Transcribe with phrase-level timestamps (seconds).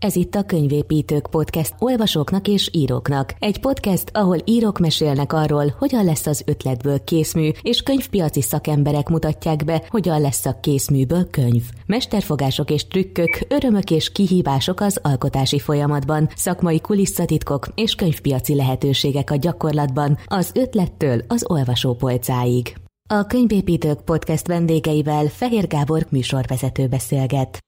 [0.00, 3.34] Ez itt a Könyvépítők Podcast olvasóknak és íróknak.
[3.38, 9.64] Egy podcast, ahol írók mesélnek arról, hogyan lesz az ötletből készmű, és könyvpiaci szakemberek mutatják
[9.64, 11.62] be, hogyan lesz a készműből könyv.
[11.86, 19.36] Mesterfogások és trükkök, örömök és kihívások az alkotási folyamatban, szakmai kulisszatitkok és könyvpiaci lehetőségek a
[19.36, 22.76] gyakorlatban, az ötlettől az olvasópolcáig.
[23.08, 27.58] A Könyvépítők Podcast vendégeivel Fehér Gábor műsorvezető beszélget.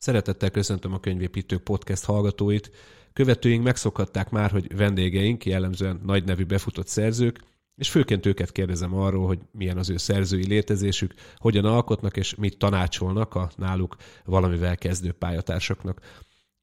[0.00, 2.70] Szeretettel köszöntöm a Könyvépítők podcast hallgatóit.
[3.12, 7.40] Követőink megszokhatták már, hogy vendégeink jellemzően nagy nevű befutott szerzők,
[7.76, 12.58] és főként őket kérdezem arról, hogy milyen az ő szerzői létezésük, hogyan alkotnak és mit
[12.58, 16.00] tanácsolnak a náluk valamivel kezdő pályatársaknak.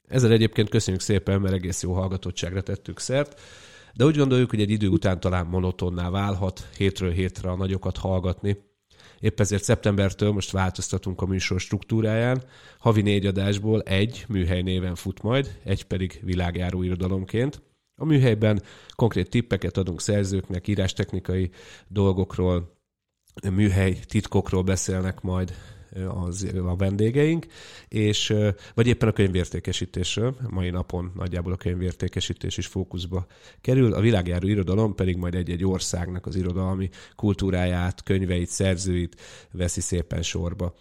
[0.08, 3.42] Ezzel egyébként köszönjük szépen, mert egész jó hallgatottságra tettük szert,
[3.94, 8.58] de úgy gondoljuk, hogy egy idő után talán monotonná válhat hétről hétre a nagyokat hallgatni,
[9.20, 12.44] Épp ezért szeptembertől most változtatunk a műsor struktúráján.
[12.80, 17.62] Havi négy adásból egy műhely néven fut majd, egy pedig világjáró irodalomként.
[18.02, 18.62] A műhelyben
[18.96, 21.50] konkrét tippeket adunk szerzőknek, írástechnikai
[21.88, 22.76] dolgokról,
[23.52, 25.54] műhely titkokról beszélnek majd
[26.26, 27.46] az, a vendégeink,
[27.88, 28.34] és
[28.74, 33.26] vagy éppen a könyvértékesítésről, mai napon nagyjából a könyvértékesítés is fókuszba
[33.62, 39.22] kerül, a világjáró irodalom pedig majd egy-egy országnak az irodalmi kultúráját, könyveit, szerzőit
[39.52, 40.74] veszi szépen sorba.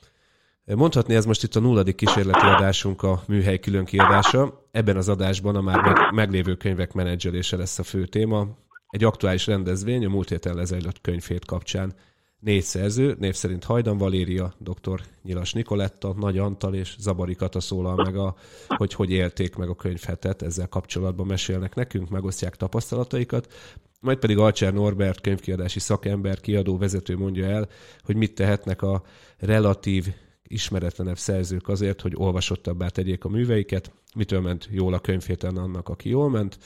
[0.74, 4.68] Mondhatni ez most itt a nulladik kísérleti adásunk a műhely külön kiadása.
[4.70, 8.48] Ebben az adásban a már meglévő könyvek menedzselése lesz a fő téma.
[8.88, 11.94] Egy aktuális rendezvény a múlt héten lezajlott könyvhét kapcsán
[12.40, 15.00] Négy szerző, név szerint Hajdan Valéria, dr.
[15.22, 18.34] Nyilas Nikoletta, Nagy Antal és Zabari Kata szólal meg, a,
[18.68, 23.52] hogy hogy élték meg a könyvhetet, ezzel kapcsolatban mesélnek nekünk, megosztják tapasztalataikat,
[24.00, 27.68] majd pedig Alcser Norbert, könyvkiadási szakember, kiadó vezető mondja el,
[28.02, 29.02] hogy mit tehetnek a
[29.38, 35.88] relatív ismeretlenebb szerzők azért, hogy olvasottabbá tegyék a műveiket, mitől ment jól a könyvhéten annak,
[35.88, 36.58] aki jól ment,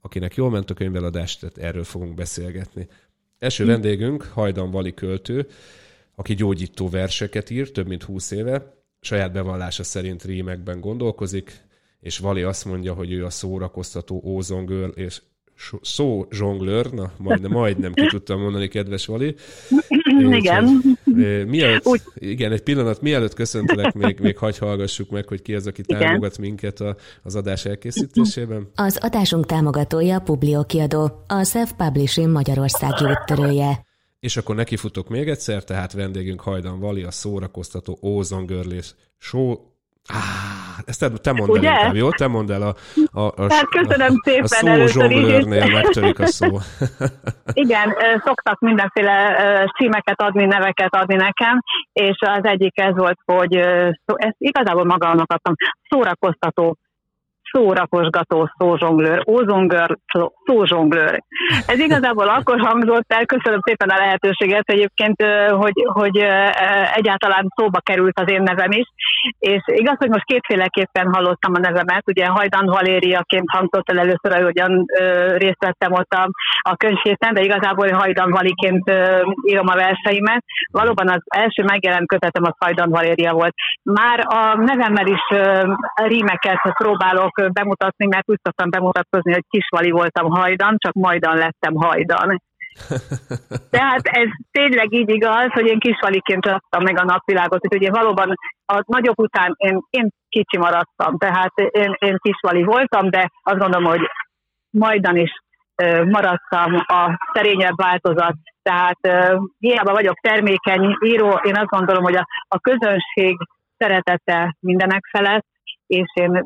[0.00, 2.88] akinek jól ment a könyveladás, tehát erről fogunk beszélgetni.
[3.40, 5.48] Első vendégünk Hajdan Vali költő,
[6.14, 11.60] aki gyógyító verseket ír több mint húsz éve, saját bevallása szerint rímekben gondolkozik,
[12.00, 15.22] és Vali azt mondja, hogy ő a szórakoztató ózongöl és
[15.82, 19.34] szó zsonglőr, na majdnem, majdnem ki tudtam mondani, kedves Vali.
[20.18, 20.64] Igen.
[21.04, 22.00] Úgyhogy, mielőtt, Úgy.
[22.14, 26.00] igen, egy pillanat, mielőtt köszöntelek, még, még hagy hallgassuk meg, hogy ki az, aki igen.
[26.00, 28.68] támogat minket a, az adás elkészítésében.
[28.74, 33.84] Az adásunk támogatója a Publio kiadó, a Self-Publishing Magyarországi úttörője.
[34.20, 39.54] És akkor nekifutok még egyszer, tehát vendégünk Hajdan Vali, a szórakoztató Ózongörlés show
[40.08, 42.10] Ah, ezt te mondd el inkább, jó?
[42.10, 42.74] Te mondd el a,
[43.12, 46.46] a, a, hát köszönöm a, szépen a szó zsonglőrnél megtörik a szó.
[47.64, 47.94] Igen,
[48.24, 49.34] szoktak mindenféle
[49.78, 51.60] címeket adni, neveket adni nekem,
[51.92, 53.54] és az egyik ez volt, hogy
[54.04, 55.54] ezt igazából magamnak adtam,
[55.88, 56.76] szórakoztató
[57.52, 59.96] szórakosgató szózsonglőr, ózongör
[60.44, 61.22] szózsonglőr.
[61.66, 66.16] Ez igazából akkor hangzott el, köszönöm szépen a lehetőséget egyébként, hogy, hogy
[66.94, 68.86] egyáltalán szóba került az én nevem is,
[69.38, 74.84] és igaz, hogy most kétféleképpen hallottam a nevemet, ugye Hajdan Valériaként hangzott el először, ahogyan
[75.36, 76.30] részt vettem ott a,
[76.60, 78.92] a könyvhéten, de igazából Hajdan Valiként
[79.46, 80.44] írom a verseimet.
[80.72, 83.54] Valóban az első megjelent kötetem az Hajdan Valéria volt.
[83.82, 85.24] Már a nevemmel is
[85.94, 92.42] rímeket próbálok bemutatni, mert úgy szoktam bemutatkozni, hogy kisvali voltam hajdan, csak majdan lettem hajdan.
[93.70, 98.34] Tehát ez tényleg így igaz, hogy én kisvaliként láttam meg a napvilágot, hogy ugye valóban
[98.66, 103.84] a nagyok után én, én kicsi maradtam, tehát én, én kisvali voltam, de azt gondolom,
[103.84, 104.00] hogy
[104.70, 105.30] majdan is
[106.04, 108.34] maradtam a szerényebb változat.
[108.62, 108.98] Tehát
[109.58, 113.36] hiába vagyok termékeny író, én azt gondolom, hogy a, a közönség
[113.78, 115.46] szeretete mindenek felett,
[115.86, 116.44] és én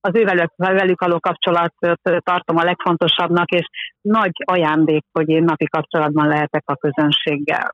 [0.00, 3.66] az ővelük, velük való kapcsolatot tartom a legfontosabbnak, és
[4.00, 7.70] nagy ajándék, hogy én napi kapcsolatban lehetek a közönséggel.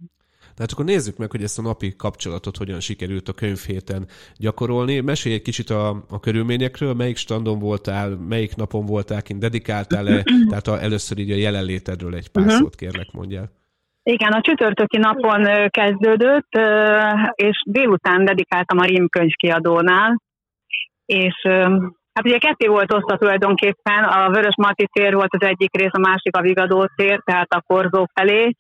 [0.55, 4.07] Tehát akkor nézzük meg, hogy ezt a napi kapcsolatot hogyan sikerült a könyvhéten
[4.37, 5.01] gyakorolni.
[5.01, 10.67] Mesélj egy kicsit a, a körülményekről, melyik standon voltál, melyik napon voltál kint, dedikáltál-e, tehát
[10.67, 12.61] a, először így a jelenlétedről egy pár uh-huh.
[12.61, 13.51] szót kérlek mondjál.
[14.03, 16.49] Igen, a csütörtöki napon kezdődött,
[17.35, 20.23] és délután dedikáltam a Rim könyvkiadónál,
[21.05, 21.49] és
[22.15, 26.07] Hát ugye ketté volt osztva tulajdonképpen, a Vörös Marti tér volt az egyik rész, a
[26.09, 28.55] másik a Vigadó tér, tehát a Korzó felé.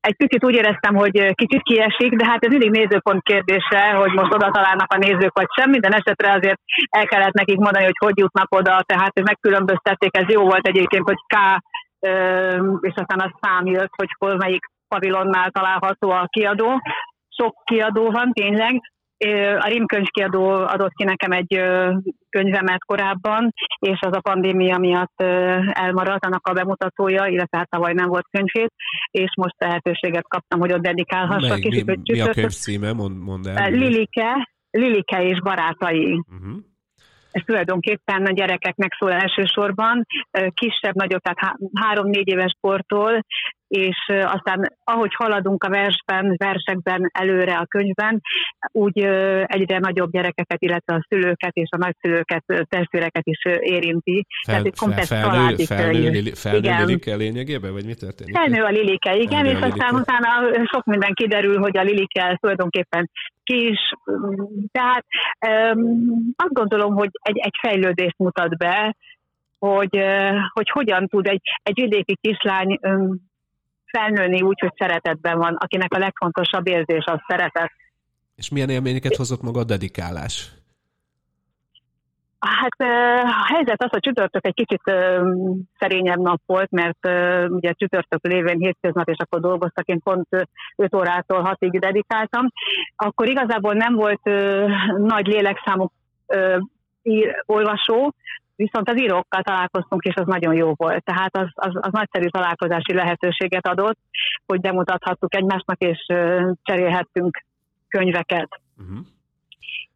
[0.00, 4.34] Egy picit úgy éreztem, hogy kicsit kiesik, de hát ez mindig nézőpont kérdése, hogy most
[4.34, 5.70] oda találnak a nézők vagy sem.
[5.70, 10.42] Minden esetre azért el kellett nekik mondani, hogy hogy jutnak oda, tehát megkülönböztették, ez jó
[10.42, 11.36] volt egyébként, hogy K,
[12.80, 16.80] és aztán a szám jött, hogy hol melyik pavilonnál található a kiadó.
[17.28, 18.80] Sok kiadó van tényleg,
[19.58, 21.60] A Rimkönyvkiadó adott ki nekem egy
[22.28, 25.22] könyvemet korábban, és az a pandémia miatt
[25.72, 28.72] elmaradt annak a bemutatója, illetve hát tavaly nem volt könyvét,
[29.10, 31.62] és most lehetőséget kaptam, hogy ott dedikálhassak.
[31.62, 32.92] Mely, mi, mi a könyv címe?
[32.92, 33.70] Mond, mondd el.
[33.70, 36.22] Lilike, Lilike és barátai.
[36.30, 36.58] Uh-huh
[37.30, 40.06] ez tulajdonképpen a gyerekeknek szól elsősorban,
[40.54, 43.24] kisebb, nagyobb, tehát három-négy éves sportól,
[43.70, 48.20] és aztán ahogy haladunk a versben, versekben előre a könyvben,
[48.72, 48.98] úgy
[49.44, 54.26] egyre nagyobb gyerekeket, illetve a szülőket és a nagyszülőket, testvéreket is érinti.
[54.46, 58.36] Fel, Tehát egy komplet felnő, felnő, felnő Lilike lényegében, vagy mi történik?
[58.36, 60.28] Felnő a Lilike, igen, és aztán utána
[60.64, 63.10] sok minden kiderül, hogy a Lilike tulajdonképpen
[63.42, 63.92] kis,
[64.72, 65.04] tehát
[65.46, 68.96] um, azt gondolom, hogy egy, egy fejlődést mutat be,
[69.58, 70.00] hogy,
[70.52, 72.78] hogy hogyan tud egy, egy vidéki kislány
[73.90, 77.72] felnőni úgy, hogy szeretetben van, akinek a legfontosabb érzés az szeretet.
[78.36, 80.50] És milyen élményeket hozott maga a dedikálás?
[82.38, 82.90] Hát
[83.24, 84.82] a helyzet az, hogy csütörtök egy kicsit
[85.78, 87.06] szerényebb nap volt, mert
[87.48, 90.28] ugye csütörtök lévén hétköznap, és akkor dolgoztak, én pont
[90.76, 92.46] 5 órától 6-ig dedikáltam.
[92.96, 94.20] Akkor igazából nem volt
[94.96, 95.92] nagy lélekszámú
[97.46, 98.14] olvasó,
[98.64, 101.04] viszont az írókkal találkoztunk, és az nagyon jó volt.
[101.04, 103.98] Tehát az, az, az nagyszerű találkozási lehetőséget adott,
[104.46, 105.98] hogy bemutathattuk egymásnak, és
[106.62, 107.44] cserélhettünk
[107.88, 108.60] könyveket.
[108.78, 108.98] Uh-huh.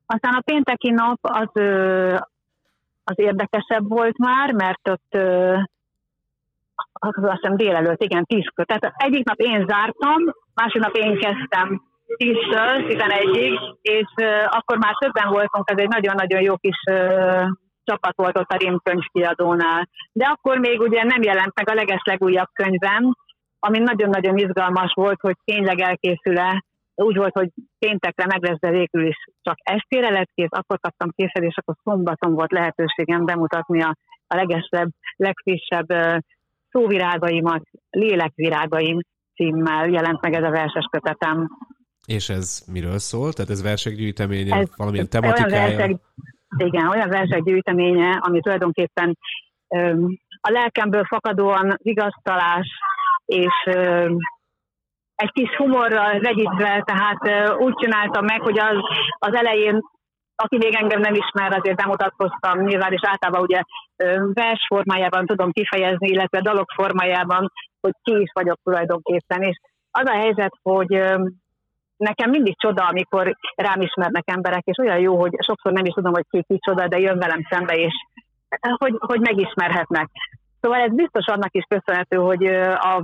[0.06, 1.62] Aztán a pénteki nap az,
[3.04, 5.14] az érdekesebb volt már, mert ott
[7.00, 8.64] azt hiszem délelőtt, igen, tízkor.
[8.64, 11.82] Tehát egyik nap én zártam, másik nap én kezdtem
[12.16, 16.82] 10-től 11-ig, és akkor már többen voltunk, ez egy nagyon-nagyon jó kis
[17.84, 19.88] csapat volt ott a Rém könyvkiadónál.
[20.12, 23.14] De akkor még ugye nem jelent meg a legeslegújabb könyvem,
[23.58, 26.64] ami nagyon-nagyon izgalmas volt, hogy tényleg elkészül-e.
[26.94, 27.48] Úgy volt, hogy
[27.78, 31.74] péntekre meg lesz, de végül is csak estére lett kész, akkor kaptam készed, és akkor
[31.84, 33.96] szombaton volt lehetőségem bemutatni a,
[34.26, 35.86] a legesebb, legfrissebb
[36.70, 38.98] szóvirágaimat, lélekvirágaim
[39.34, 41.48] címmel jelent meg ez a verses kötetem.
[42.06, 43.32] És ez miről szól?
[43.32, 45.76] Tehát ez versekgyűjteménye, ez, valamilyen tematikája?
[45.76, 46.00] Versek,
[46.56, 49.16] igen, olyan versek gyűjteménye, ami tulajdonképpen
[50.40, 52.66] a lelkemből fakadóan vigasztalás,
[53.24, 53.62] és
[55.14, 58.76] egy kis humorral vegyítve, tehát úgy csináltam meg, hogy az,
[59.18, 59.80] az elején
[60.36, 63.60] aki még engem nem ismer, azért bemutatkoztam nyilván, és általában ugye
[64.32, 69.42] vers formájában tudom kifejezni, illetve dalok formájában, hogy ki is vagyok tulajdonképpen.
[69.42, 69.56] És
[69.90, 71.02] az a helyzet, hogy
[71.96, 76.12] nekem mindig csoda, amikor rám ismernek emberek, és olyan jó, hogy sokszor nem is tudom,
[76.12, 77.94] hogy ki ki csoda, de jön velem szembe, és
[78.60, 80.08] hogy, hogy megismerhetnek.
[80.60, 83.02] Szóval ez biztos annak is köszönhető, hogy a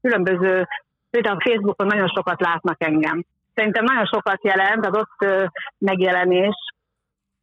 [0.00, 0.66] különböző,
[1.10, 3.24] például a Facebookon nagyon sokat látnak engem.
[3.54, 5.48] Szerintem nagyon sokat jelent az ott
[5.78, 6.56] megjelenés,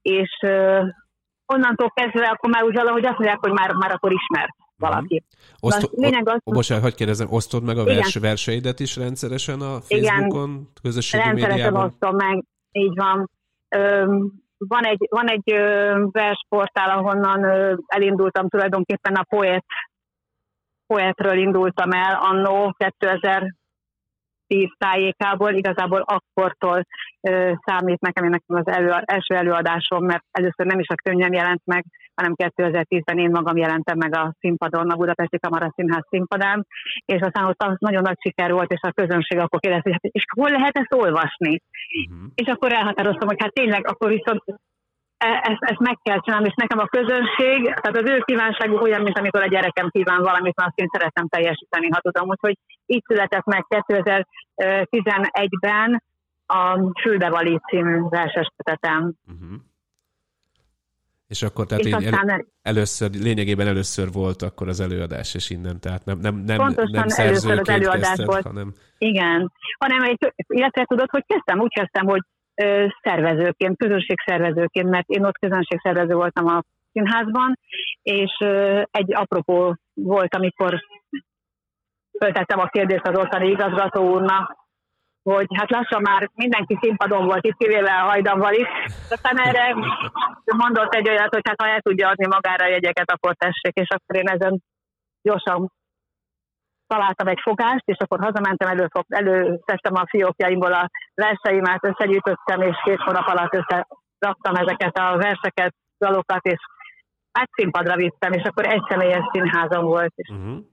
[0.02, 0.40] és
[1.46, 4.56] onnantól kezdve akkor már úgy valahogy azt mondják, hogy már, már akkor ismert
[4.90, 5.24] valaki.
[5.60, 9.82] Oszto- lényeg az, o, bocsánat, hagyd kérdezem, osztod meg a vers, verseidet is rendszeresen a
[9.82, 11.86] Facebookon, igen, közösségi rendszeresen médiában?
[11.86, 13.30] osztom meg, így van.
[13.70, 15.54] Öm, van egy, van egy
[16.12, 17.46] versportál, ahonnan
[17.86, 19.66] elindultam tulajdonképpen a poet,
[20.88, 23.56] poetről indultam el annó 2000
[24.48, 26.86] 10 tájékából, igazából akkortól
[27.22, 31.62] ö, számít nekem, nekem az elő, első előadásom, mert először nem is a könyvem jelent
[31.66, 36.68] meg, hanem 2010-ben én magam jelentem meg a színpadon, a Budapesti Kamara Színház színpadán,
[37.06, 40.14] és aztán ott az nagyon nagy siker volt, és a közönség akkor kérdezte, hogy hát,
[40.14, 41.60] és hol lehet ezt olvasni?
[41.60, 42.32] Uh-huh.
[42.36, 44.44] És akkor elhatároztam, hogy hát tényleg akkor viszont
[45.18, 49.02] e, ezt, ezt meg kell csinálni, és nekem a közönség, tehát az ő kívánságuk olyan,
[49.02, 52.30] mint amikor a gyerekem kíván valamit, mert azt én szeretem teljesíteni, ha tudom.
[52.30, 56.04] Úgyhogy így született meg 2011-ben
[56.46, 59.14] a Füldevali című versestetetem.
[59.28, 59.60] Uh-huh.
[61.34, 65.80] És akkor tehát és én el, először, lényegében először volt akkor az előadás, és innen,
[65.80, 68.44] tehát nem, nem, nem, Pontosan nem először az előadás kezdted, volt.
[68.44, 68.74] Hanem...
[68.98, 72.22] Igen, hanem egy, illetve tudod, hogy kezdtem, úgy kezdtem, hogy
[72.56, 77.60] ö, szervezőként, közönségszervezőként, mert én ott közönségszervező voltam a színházban,
[78.02, 80.80] és ö, egy apropó volt, amikor
[82.20, 84.63] föltettem a kérdést az ottani igazgató úrnak,
[85.24, 88.68] hogy hát lassan már mindenki színpadon volt, itt kivéve a hajdanval is.
[89.10, 89.76] Aztán erre
[90.58, 93.88] mondott egy olyat, hogy hát ha el tudja adni magára a jegyeket, akkor tessék, és
[93.90, 94.64] akkor én ezen
[95.22, 95.72] gyorsan
[96.88, 103.02] találtam egy fogást, és akkor hazamentem, előfog, előszedtem a fiókjaimból a verseimet, összegyűjtöttem, és két
[103.02, 106.60] hónap alatt összeraktam ezeket a verseket, dalokat, és
[107.32, 110.14] hát színpadra vittem, és akkor egy személyes színházam volt.
[110.16, 110.72] És uh-huh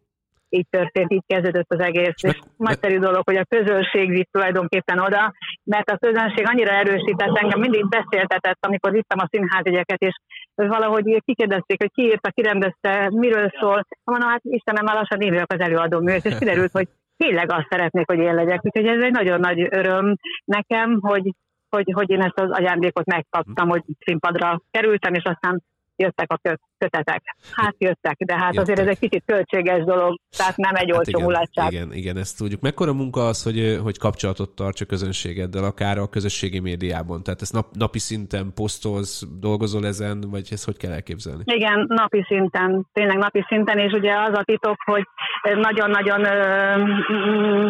[0.50, 2.14] így történt, így kezdődött az egész.
[2.14, 5.32] És, és nagyszerű dolog, hogy a közönség vitt tulajdonképpen oda,
[5.64, 10.14] mert a közönség annyira erősített engem, mindig beszéltetett, amikor vittem a színházügyeket, és
[10.54, 13.86] valahogy kikérdezték, hogy ki írta, ki rendezte, miről szól.
[14.04, 18.06] Mondom, hát Istenem, már lassan én az előadó művész, és kiderült, hogy tényleg azt szeretnék,
[18.06, 18.64] hogy én legyek.
[18.64, 20.14] Úgyhogy ez egy nagyon nagy öröm
[20.44, 21.32] nekem, hogy,
[21.68, 25.62] hogy, hogy én ezt az ajándékot megkaptam, hogy színpadra kerültem, és aztán
[26.00, 27.22] jöttek a kötetek.
[27.52, 28.62] Hát jöttek, de hát jöttek.
[28.62, 31.72] azért ez egy kicsit költséges dolog, tehát nem egy hát olcsó igen, mulatság.
[31.72, 32.60] Igen, igen, ezt tudjuk.
[32.60, 37.22] Mekkora munka az, hogy, hogy kapcsolatot tarts a közönségeddel, akár a közösségi médiában?
[37.22, 41.42] Tehát ezt nap, napi szinten posztolsz, dolgozol ezen, vagy ezt hogy kell elképzelni?
[41.44, 45.04] Igen, napi szinten, tényleg napi szinten, és ugye az a titok, hogy
[45.42, 46.24] nagyon-nagyon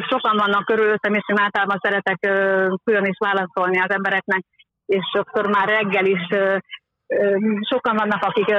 [0.09, 2.19] sokan vannak körülöttem, és én általában szeretek
[2.85, 4.45] külön is válaszolni az embereknek,
[4.87, 6.27] és sokszor már reggel is
[7.61, 8.55] sokan vannak, akik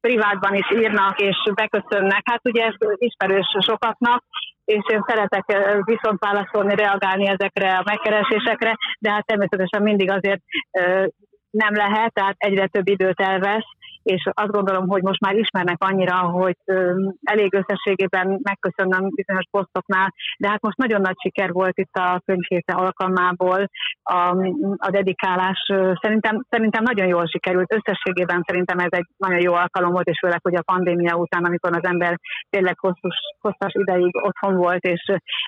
[0.00, 2.22] privátban is írnak és beköszönnek.
[2.24, 4.24] Hát ugye ez ismerős sokaknak,
[4.64, 5.44] és én szeretek
[5.84, 10.40] viszont válaszolni, reagálni ezekre a megkeresésekre, de hát természetesen mindig azért
[11.50, 13.66] nem lehet, tehát egyre több időt elvesz,
[14.04, 16.56] és azt gondolom, hogy most már ismernek annyira, hogy
[17.22, 22.72] elég összességében megköszönöm bizonyos posztoknál, de hát most nagyon nagy siker volt itt a könyvhéte
[22.72, 23.68] alkalmából
[24.02, 24.20] a,
[24.76, 25.60] a dedikálás.
[26.00, 27.74] Szerintem, szerintem nagyon jól sikerült.
[27.74, 31.76] Összességében szerintem ez egy nagyon jó alkalom volt, és főleg, hogy a pandémia után, amikor
[31.76, 32.18] az ember
[32.50, 35.02] tényleg hosszús, hosszas ideig otthon volt, és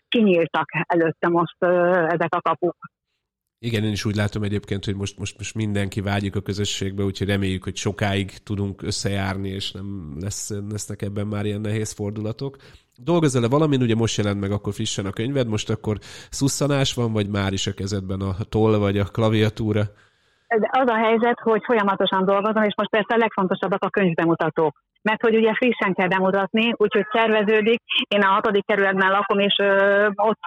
[0.09, 1.57] kinyíltak előtte most
[2.09, 2.77] ezek a kapuk.
[3.59, 7.27] Igen, én is úgy látom egyébként, hogy most, most, most mindenki vágyik a közösségbe, úgyhogy
[7.27, 12.57] reméljük, hogy sokáig tudunk összejárni, és nem lesz, lesznek ebben már ilyen nehéz fordulatok.
[12.97, 15.99] Dolgozol-e valamin, ugye most jelent meg akkor frissen a könyved, most akkor
[16.31, 19.91] szusszanás van, vagy már is a kezedben a toll vagy a klaviatúra?
[20.49, 25.23] De az a helyzet, hogy folyamatosan dolgozom, és most persze a legfontosabbak a könyvbemutatók mert
[25.23, 27.81] hogy ugye frissen kell bemutatni, úgyhogy szerveződik.
[28.15, 29.71] Én a hatodik kerületben lakom, és ö,
[30.15, 30.43] ott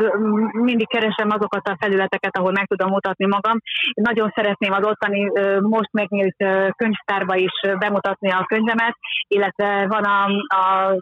[0.51, 3.57] mindig keresem azokat a felületeket, ahol meg tudom mutatni magam.
[3.93, 8.95] Nagyon szeretném az ottani ö, most megnyílt ö, könyvtárba is bemutatni a könyvemet,
[9.27, 10.25] illetve van a,
[10.61, 10.95] a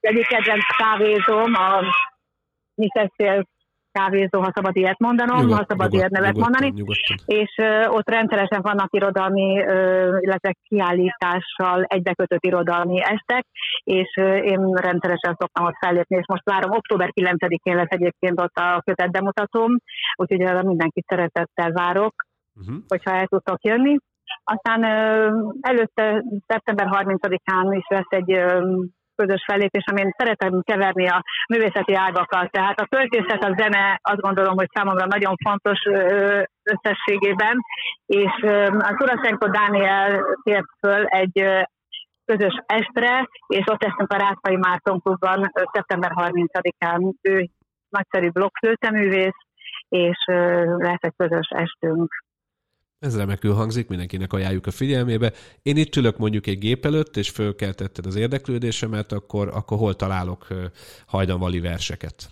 [0.00, 1.82] egyik kedvenc kávézóm, a
[2.74, 3.10] Mr
[3.92, 7.16] kávézó, ha szabad ilyet mondanom, Nyugod, ha szabad ilyet nevet nyugodtan, mondani, nyugodtan.
[7.26, 13.44] és uh, ott rendszeresen vannak irodalmi, uh, illetve kiállítással egybekötött irodalmi estek,
[13.84, 18.56] és uh, én rendszeresen szoktam ott fellépni, és most várom, október 9-én lesz egyébként ott
[18.56, 19.76] a kötet bemutatóm,
[20.14, 22.14] úgyhogy mindenkit szeretettel várok,
[22.54, 22.76] uh-huh.
[22.88, 23.96] hogyha el tudtok jönni.
[24.44, 28.84] Aztán uh, előtte szeptember 30-án is lesz egy uh,
[29.20, 32.50] közös fellépés, amin szeretem keverni a művészeti ágakat.
[32.50, 35.80] Tehát a költészet, a zene azt gondolom, hogy számomra nagyon fontos
[36.72, 37.56] összességében,
[38.06, 38.32] és
[38.78, 41.66] a Turaszenko Dániel kért föl egy
[42.24, 47.12] közös estre, és ott leszünk a Rászai Márton klubban szeptember 30-án.
[47.22, 47.48] Ő
[47.88, 49.40] nagyszerű blokkflőteművész,
[49.88, 50.18] és
[50.76, 52.12] lesz egy közös estünk.
[53.00, 55.32] Ez remekül hangzik, mindenkinek ajánljuk a figyelmébe.
[55.62, 60.46] Én itt ülök mondjuk egy gép előtt, és fölkeltetted az érdeklődésemet, akkor, akkor hol találok
[61.06, 62.28] hajdanvali verseket?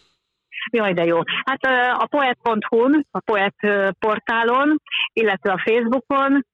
[0.70, 1.18] Jaj, de jó.
[1.44, 1.62] Hát
[1.98, 3.54] a poet.hu-n, a poet
[3.98, 4.76] portálon,
[5.12, 6.46] illetve a Facebookon,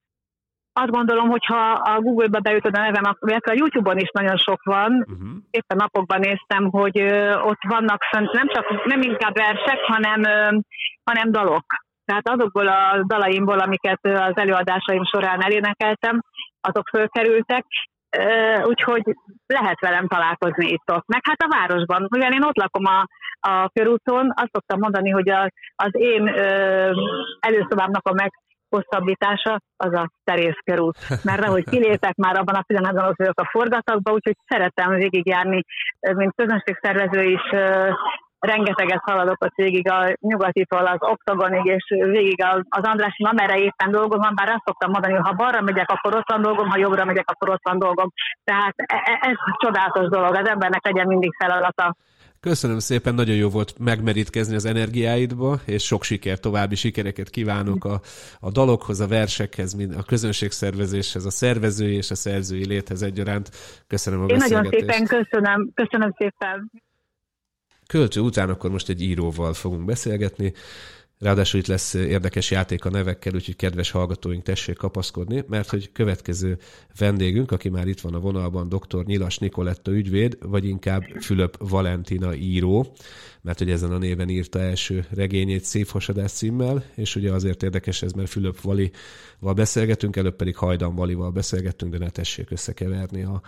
[0.73, 4.62] azt gondolom, hogy ha a Google-ba beütöd a nevem, illetve a YouTube-on is nagyon sok
[4.62, 4.92] van.
[4.92, 5.28] Uh-huh.
[5.50, 7.02] Éppen napokban néztem, hogy
[7.50, 10.23] ott vannak fönt nem csak, nem inkább versek, hanem,
[11.04, 11.64] hanem dalok
[12.04, 16.20] tehát azokból a dalaimból, amiket az előadásaim során elénekeltem,
[16.61, 17.64] azok fölkerültek,
[18.64, 19.02] úgyhogy
[19.46, 21.06] lehet velem találkozni itt-ott.
[21.06, 23.06] Meg hát a városban, mivel én ott lakom a,
[23.49, 26.90] a körúton, azt szoktam mondani, hogy a, az én ö,
[27.40, 30.11] előszobámnak a meghosszabbítása az a
[30.64, 31.25] körút.
[31.25, 35.64] Mert ahogy kilépek már abban a pillanatban, ott vagyok a forgatakba, úgyhogy szeretem végigjárni,
[36.00, 37.42] mint közönségszervező is
[38.44, 44.18] rengeteget haladok a cégig a nyugatitól az oktogonig, és végig az Andrási, amerre éppen dolgom
[44.18, 47.04] van, bár azt szoktam mondani, hogy ha balra megyek, akkor ott van dolgom, ha jobbra
[47.04, 48.08] megyek, akkor ott van dolgom.
[48.44, 51.96] Tehát e, e, ez csodálatos dolog, az embernek legyen mindig feladata.
[52.40, 58.00] Köszönöm szépen, nagyon jó volt megmerítkezni az energiáidba, és sok siker, további sikereket kívánok a,
[58.40, 63.50] a dalokhoz, a versekhez, a közönségszervezéshez, a szervezői és a szerzői léthez egyaránt.
[63.86, 66.70] Köszönöm a Én nagyon szépen köszönöm, köszönöm szépen.
[67.86, 70.52] Költő után akkor most egy íróval fogunk beszélgetni.
[71.18, 76.58] Ráadásul itt lesz érdekes játék a nevekkel, úgyhogy kedves hallgatóink tessék kapaszkodni, mert hogy következő
[76.98, 79.04] vendégünk, aki már itt van a vonalban, dr.
[79.04, 82.94] Nyilas Nikoletta ügyvéd, vagy inkább Fülöp Valentina író,
[83.40, 88.12] mert hogy ezen a néven írta első regényét Szívhasadás címmel, és ugye azért érdekes ez,
[88.12, 93.42] mert Fülöp Valival beszélgetünk, előbb pedig Hajdan Valival beszélgettünk, de ne tessék összekeverni a,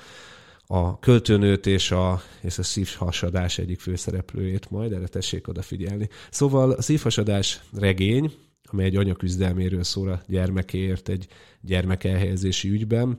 [0.67, 6.09] a költőnőt és a, és a szívhasadás egyik főszereplőjét majd, erre tessék odafigyelni.
[6.31, 8.33] Szóval a szívhasadás regény,
[8.65, 11.27] amely egy anyaküzdelméről szól a gyermekéért egy
[11.61, 13.19] gyermekelhelyezési ügyben,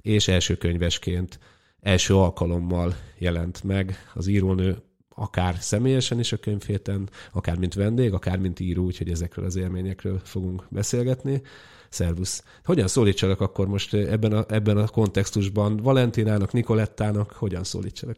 [0.00, 1.38] és első könyvesként
[1.80, 4.76] első alkalommal jelent meg az írónő
[5.08, 10.20] akár személyesen is a könyvhéten, akár mint vendég, akár mint író, úgyhogy ezekről az élményekről
[10.24, 11.42] fogunk beszélgetni.
[11.88, 12.60] Szervusz!
[12.64, 18.16] Hogyan szólítsalak akkor most ebben a, ebben a kontextusban Valentinának, Nikolettának, hogyan szólítsalak?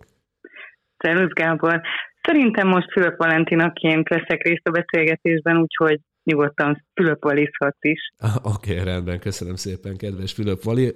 [0.96, 1.80] Szervusz Gábor!
[2.22, 8.00] Szerintem most Fülöp Valentinaként veszek részt a beszélgetésben, úgyhogy nyugodtan Fülöp Valiszhatsz is.
[8.18, 10.94] Ah, Oké, okay, rendben, köszönöm szépen, kedves Fülöp Vali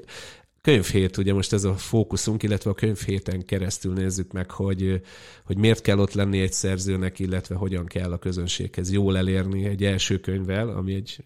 [0.63, 5.01] könyvhét, ugye most ez a fókuszunk, illetve a könyvhéten keresztül nézzük meg, hogy,
[5.45, 9.85] hogy miért kell ott lenni egy szerzőnek, illetve hogyan kell a közönséghez jól elérni egy
[9.85, 11.25] első könyvvel, ami egy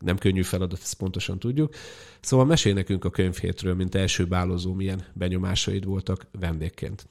[0.00, 1.74] nem könnyű feladat, ezt pontosan tudjuk.
[2.20, 7.08] Szóval mesél nekünk a könyvhétről, mint első bálozó, milyen benyomásaid voltak vendégként.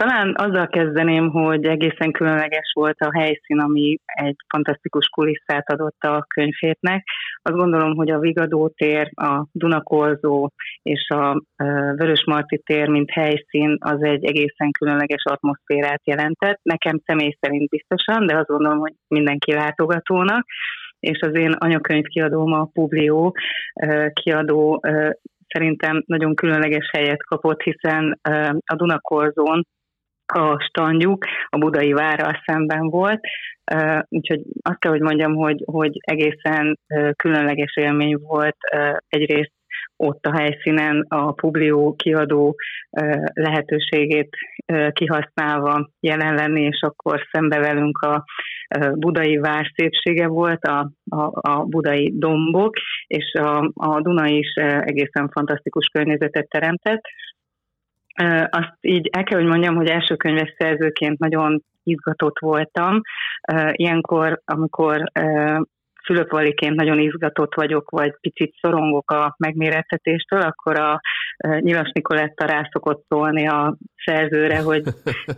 [0.00, 6.24] Talán azzal kezdeném, hogy egészen különleges volt a helyszín, ami egy fantasztikus kulisszát adott a
[6.34, 7.04] könyvhétnek.
[7.42, 10.50] Azt gondolom, hogy a Vigadó tér, a Dunakorzó
[10.82, 11.42] és a
[11.96, 16.60] Vörös Marti tér, mint helyszín, az egy egészen különleges atmoszférát jelentett.
[16.62, 20.46] Nekem személy szerint biztosan, de azt gondolom, hogy mindenki látogatónak
[21.00, 23.36] és az én anyakönyv kiadóm a Publió
[24.12, 24.80] kiadó
[25.48, 28.18] szerintem nagyon különleges helyet kapott, hiszen
[28.64, 29.66] a Dunakorzón
[30.32, 33.20] a standjuk a budai várral szemben volt,
[34.08, 36.78] úgyhogy azt kell, hogy mondjam, hogy, hogy egészen
[37.16, 38.56] különleges élmény volt
[39.08, 39.52] egyrészt
[39.96, 42.54] ott a helyszínen a Publió kiadó
[43.32, 44.36] lehetőségét
[44.92, 48.24] kihasználva jelen lenni, és akkor szembe velünk a
[48.94, 52.74] budai vár szépsége volt, a, a, a budai dombok,
[53.06, 57.02] és a, a Duna is egészen fantasztikus környezetet teremtett.
[58.50, 63.00] Azt így el kell, hogy mondjam, hogy első könyves szerzőként nagyon izgatott voltam.
[63.72, 65.02] Ilyenkor, amikor
[66.04, 71.00] Fülöp-Valiként nagyon izgatott vagyok, vagy picit szorongok a megmérettetéstől, akkor a
[71.58, 74.82] Nyilas Nikoletta rá szokott szólni a szerzőre, hogy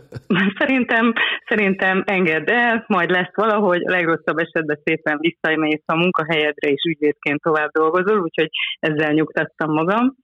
[0.59, 1.13] szerintem,
[1.47, 7.41] szerintem engedd el, majd lesz valahogy, a legrosszabb esetben szépen visszamész a munkahelyedre, és ügyvédként
[7.41, 10.15] tovább dolgozol, úgyhogy ezzel nyugtattam magam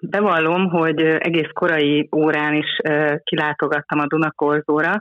[0.00, 2.76] bevallom, hogy egész korai órán is
[3.22, 5.00] kilátogattam a Dunakorzóra,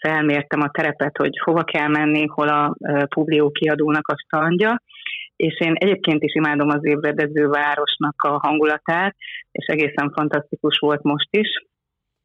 [0.00, 2.76] felmértem a terepet, hogy hova kell menni, hol a
[3.08, 4.82] Publió kiadónak a standja,
[5.36, 9.16] és én egyébként is imádom az ébredező városnak a hangulatát,
[9.52, 11.48] és egészen fantasztikus volt most is,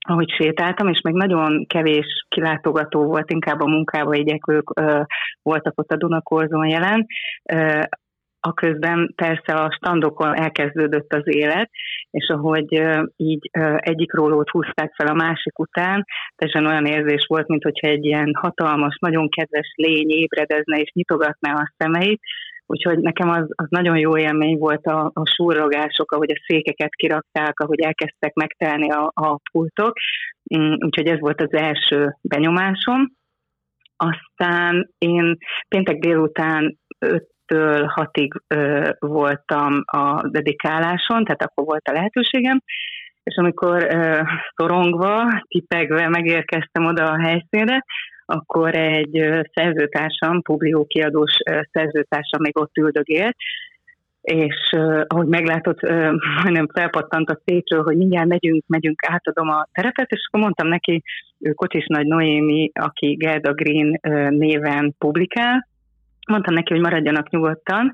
[0.07, 4.69] ahogy sétáltam, és még nagyon kevés kilátogató volt, inkább a munkába igyekvők
[5.41, 7.05] voltak ott a Dunakorzón jelen
[8.43, 11.69] a közben persze a standokon elkezdődött az élet,
[12.11, 12.81] és ahogy
[13.15, 18.31] így egyik rólót húzták fel a másik után, teljesen olyan érzés volt, mintha egy ilyen
[18.33, 22.21] hatalmas, nagyon kedves lény ébredezne és nyitogatná a szemeit,
[22.65, 27.59] Úgyhogy nekem az, az nagyon jó élmény volt a, a súrogások, ahogy a székeket kirakták,
[27.59, 29.93] ahogy elkezdtek megtelni a, a pultok.
[30.57, 33.11] Mm, úgyhogy ez volt az első benyomásom.
[33.95, 41.91] Aztán én péntek délután 5 től hatig ö, voltam a dedikáláson, tehát akkor volt a
[41.91, 42.61] lehetőségem,
[43.23, 44.21] és amikor ö,
[44.55, 47.85] szorongva, tipegve megérkeztem oda a helyszínre,
[48.25, 51.31] akkor egy szerzőtársam, publió kiadós
[51.71, 53.35] szerzőtársam még ott üldögélt,
[54.21, 56.11] és uh, ahogy meglátott, uh,
[56.43, 61.03] majdnem felpattant a székről, hogy mindjárt megyünk, megyünk, átadom a terepet, és akkor mondtam neki,
[61.39, 65.67] ő Kocsis Nagy Noémi, aki Gerda Green uh, néven publikál,
[66.31, 67.93] mondtam neki, hogy maradjanak nyugodtan.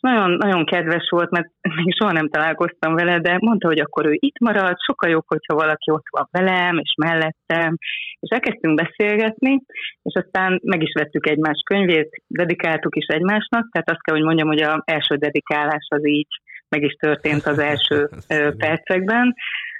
[0.00, 1.48] Nagyon, nagyon kedves volt, mert
[1.84, 5.54] még soha nem találkoztam vele, de mondta, hogy akkor ő itt marad, sokkal jobb, hogyha
[5.54, 7.76] valaki ott van velem, és mellettem,
[8.20, 9.62] és elkezdtünk beszélgetni,
[10.02, 14.48] és aztán meg is vettük egymás könyvét, dedikáltuk is egymásnak, tehát azt kell, hogy mondjam,
[14.48, 18.08] hogy az első dedikálás az így meg is történt az első
[18.56, 19.34] percekben.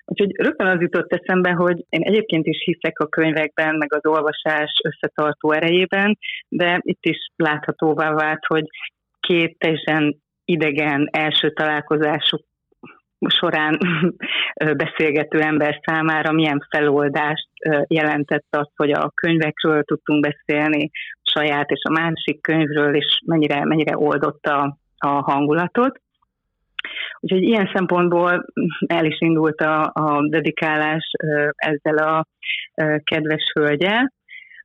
[0.04, 4.80] Úgyhogy rögtön az jutott eszembe, hogy én egyébként is hiszek a könyvekben, meg az olvasás
[4.84, 8.64] összetartó erejében, de itt is láthatóvá vált, hogy
[9.20, 12.44] két teljesen idegen első találkozásuk
[13.28, 13.78] során
[14.76, 17.48] beszélgető ember számára milyen feloldást
[17.86, 20.90] jelentett az, hogy a könyvekről tudtunk beszélni,
[21.22, 26.00] saját és a másik könyvről, és mennyire, mennyire oldotta a hangulatot.
[27.20, 28.44] Úgyhogy ilyen szempontból
[28.86, 31.10] el is indult a, a dedikálás
[31.54, 32.26] ezzel a
[33.04, 34.12] kedves hölgyel.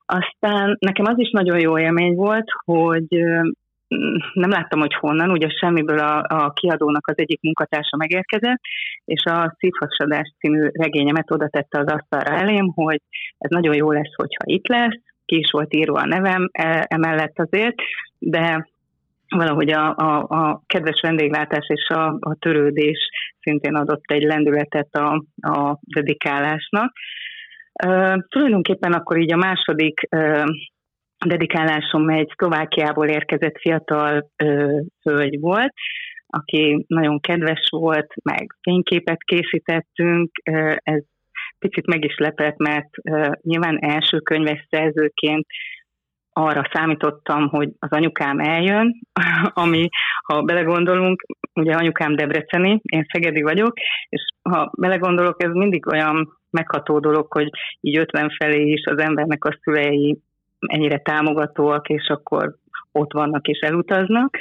[0.05, 3.07] Aztán nekem az is nagyon jó élmény volt, hogy
[4.33, 8.59] nem láttam, hogy honnan, ugye semmiből a, a kiadónak az egyik munkatársa megérkezett,
[9.05, 13.01] és a Szívhasadás című regényemet oda tette az asztalra elém, hogy
[13.37, 16.49] ez nagyon jó lesz, hogyha itt lesz, ki is volt írva a nevem
[16.87, 17.75] emellett azért,
[18.19, 18.69] de
[19.35, 25.23] valahogy a, a, a kedves vendéglátás és a, a törődés szintén adott egy lendületet a,
[25.41, 26.93] a dedikálásnak.
[27.85, 30.43] Uh, tulajdonképpen akkor így a második uh,
[31.25, 35.73] dedikálásom egy Szlovákiából érkezett fiatal uh, hölgy volt,
[36.27, 41.03] aki nagyon kedves volt, meg fényképet készítettünk, uh, ez
[41.59, 45.45] picit meg is lepett, mert uh, nyilván első könyves szerzőként
[46.39, 48.99] arra számítottam, hogy az anyukám eljön,
[49.63, 49.89] ami,
[50.23, 53.73] ha belegondolunk, ugye anyukám Debreceni, én Szegedi vagyok,
[54.09, 57.49] és ha belegondolok, ez mindig olyan megható dolog, hogy
[57.81, 60.17] így 50 felé is az embernek a szülei
[60.59, 62.55] ennyire támogatóak, és akkor
[62.91, 64.37] ott vannak és elutaznak.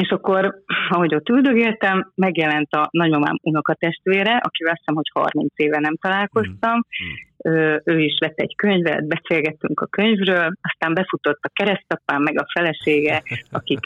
[0.00, 0.54] És akkor,
[0.88, 6.76] ahogy ott üldögéltem, megjelent a nagymamám unokatestvére, akivel azt hiszem, hogy 30 éve nem találkoztam.
[6.76, 7.12] Mm.
[7.44, 13.22] Ő, is vett egy könyvet, beszélgettünk a könyvről, aztán befutott a keresztapám, meg a felesége,
[13.50, 13.78] akik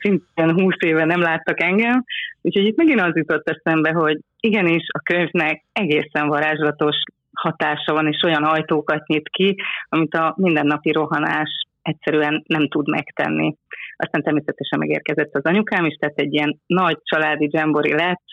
[0.00, 2.04] szintén 20 éve nem láttak engem.
[2.42, 6.96] Úgyhogy itt megint az jutott eszembe, hogy igenis a könyvnek egészen varázslatos
[7.32, 9.56] hatása van, és olyan ajtókat nyit ki,
[9.88, 11.50] amit a mindennapi rohanás
[11.82, 13.54] egyszerűen nem tud megtenni.
[13.96, 18.24] Aztán természetesen megérkezett az anyukám is, tehát egy ilyen nagy családi dzsembori lett,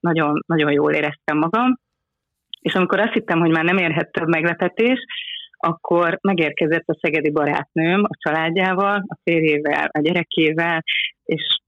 [0.00, 1.78] nagyon, nagyon jól éreztem magam.
[2.64, 4.98] És amikor azt hittem, hogy már nem érhet több meglepetés,
[5.56, 10.82] akkor megérkezett a szegedi barátnőm a családjával, a férjével, a gyerekével,
[11.24, 11.58] és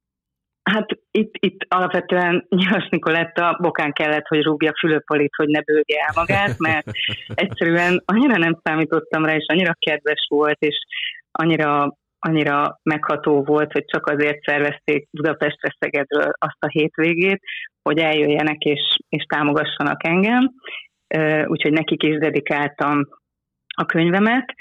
[0.70, 6.12] Hát itt, itt alapvetően Nyilas Nikoletta bokán kellett, hogy rúgja Fülöpolit, hogy ne bőgje el
[6.14, 6.86] magát, mert
[7.44, 10.76] egyszerűen annyira nem számítottam rá, és annyira kedves volt, és
[11.32, 17.40] annyira, annyira megható volt, hogy csak azért szervezték Budapestre Szegedről azt a hétvégét,
[17.82, 20.50] hogy eljöjjenek és, és támogassanak engem.
[21.46, 23.08] Úgyhogy nekik is dedikáltam
[23.76, 24.54] a könyvemet,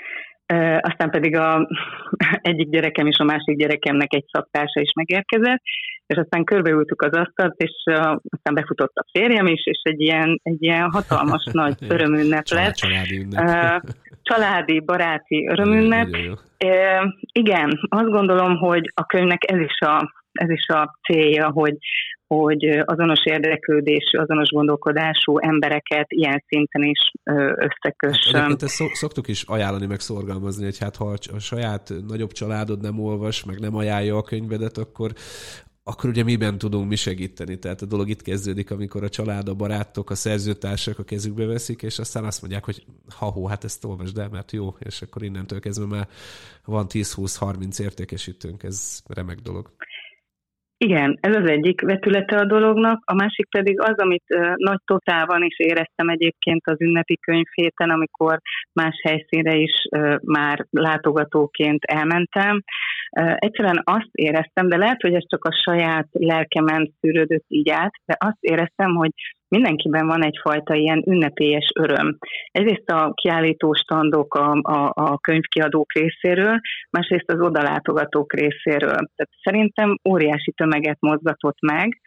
[0.80, 1.67] aztán pedig a
[2.51, 5.62] egyik gyerekem és a másik gyerekemnek egy szaktársa is megérkezett,
[6.08, 7.84] és aztán körbeültük az asztalt, és
[8.30, 12.74] aztán befutott a férjem is, és egy ilyen, egy ilyen hatalmas nagy örömünnep lett.
[12.74, 13.82] Családi ünnep.
[14.22, 16.08] Családi, baráti örömünnep.
[17.32, 21.78] Igen, azt gondolom, hogy a könyvnek ez is a, ez is a célja, hogy,
[22.28, 27.12] hogy azonos érdeklődésű, azonos gondolkodású embereket ilyen szinten is
[27.56, 28.41] összekössön.
[28.41, 33.00] Hát ezt szoktuk is ajánlani, meg szorgalmazni, hogy hát ha a saját nagyobb családod nem
[33.00, 35.12] olvas, meg nem ajánlja a könyvedet, akkor
[35.88, 37.60] akkor ugye miben tudunk mi segíteni?
[37.60, 41.82] Tehát a dolog itt kezdődik, amikor a család, a barátok, a szerzőtársak a kezükbe veszik,
[41.82, 45.60] és aztán azt mondják, hogy ha-hó, hát ezt olvasd el, mert jó, és akkor innentől
[45.60, 46.08] kezdve már
[46.65, 49.71] van 10-20-30 értékesítőnk, ez remek dolog.
[50.86, 54.24] Igen, ez az egyik vetülete a dolognak, a másik pedig az, amit
[54.56, 58.39] nagy totálban is éreztem egyébként az ünnepi könyvhéten, amikor
[58.74, 59.71] más helyszínre is
[60.21, 62.63] már látogatóként elmentem.
[63.36, 68.15] Egyszerűen azt éreztem, de lehet, hogy ez csak a saját lelkemen szűrődött így át, de
[68.19, 69.12] azt éreztem, hogy
[69.47, 72.17] mindenkiben van egyfajta ilyen ünnepélyes öröm.
[72.51, 78.95] Egyrészt a kiállító standok a, a, a könyvkiadók részéről, másrészt az odalátogatók részéről.
[79.15, 82.01] Tehát szerintem óriási tömeget mozgatott meg,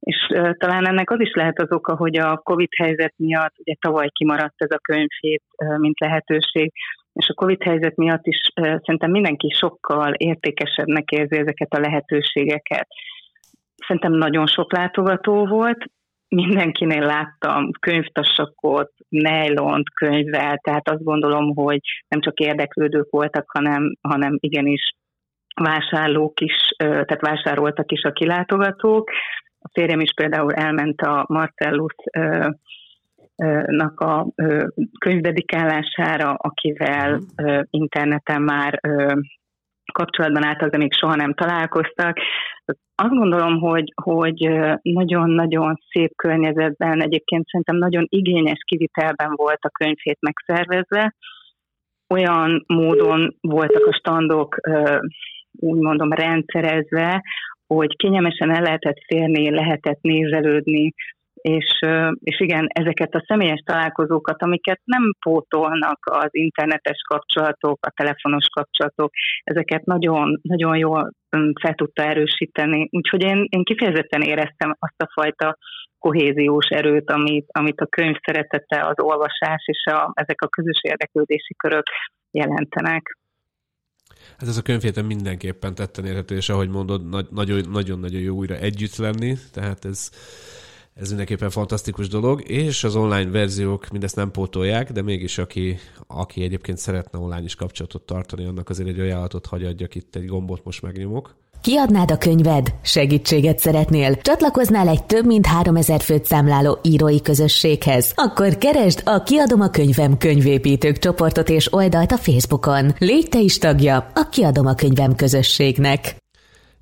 [0.00, 3.74] és uh, talán ennek az is lehet az oka, hogy a Covid helyzet miatt, ugye
[3.80, 6.72] tavaly kimaradt ez a könyvhét, uh, mint lehetőség,
[7.12, 12.86] és a Covid helyzet miatt is uh, szerintem mindenki sokkal értékesebbnek érzi ezeket a lehetőségeket.
[13.86, 15.84] Szerintem nagyon sok látogató volt,
[16.28, 24.36] mindenkinél láttam könyvtasakot, nejlont könyvvel, tehát azt gondolom, hogy nem csak érdeklődők voltak, hanem, hanem
[24.40, 24.94] igenis
[25.54, 29.10] vásárlók is, tehát vásároltak is a kilátogatók.
[29.58, 31.94] A férjem is például elment a Marcellus
[33.66, 34.26] nak a
[34.98, 37.20] könyvdedikálására, akivel
[37.70, 38.80] interneten már
[39.92, 42.18] kapcsolatban álltak, de még soha nem találkoztak.
[42.94, 44.50] Azt gondolom, hogy, hogy
[44.82, 51.14] nagyon-nagyon szép környezetben, egyébként szerintem nagyon igényes kivitelben volt a könyvhét megszervezve.
[52.14, 54.56] Olyan módon voltak a standok,
[55.52, 57.22] úgy mondom, rendszerezve,
[57.66, 60.94] hogy kényelmesen el lehetett férni, lehetett nézelődni,
[61.40, 61.78] és,
[62.20, 69.10] és igen, ezeket a személyes találkozókat, amiket nem pótolnak az internetes kapcsolatok, a telefonos kapcsolatok,
[69.44, 71.10] ezeket nagyon, nagyon jól
[71.60, 72.88] fel tudta erősíteni.
[72.90, 75.56] Úgyhogy én, én kifejezetten éreztem azt a fajta
[75.98, 81.54] kohéziós erőt, amit, amit a könyv szeretete, az olvasás és a, ezek a közös érdeklődési
[81.54, 81.86] körök
[82.30, 83.18] jelentenek.
[84.38, 89.34] Hát ez a könyvhéten mindenképpen tetten érhető, és ahogy mondod, nagyon-nagyon jó újra együtt lenni,
[89.52, 90.10] tehát ez,
[91.00, 96.42] Ez mindenképpen fantasztikus dolog, és az online verziók mindezt nem pótolják, de mégis aki, aki
[96.42, 100.82] egyébként szeretne online is kapcsolatot tartani, annak azért egy ajánlatot hagyadjak, itt egy gombot most
[100.82, 101.36] megnyomok.
[101.62, 102.74] Kiadnád a könyved?
[102.82, 104.16] Segítséget szeretnél?
[104.16, 108.12] Csatlakoznál egy több mint 3000 főt számláló írói közösséghez?
[108.14, 112.94] Akkor keresd a Kiadom a könyvem könyvépítők csoportot és oldalt a Facebookon.
[112.98, 116.16] Légy te is tagja a Kiadom a könyvem közösségnek.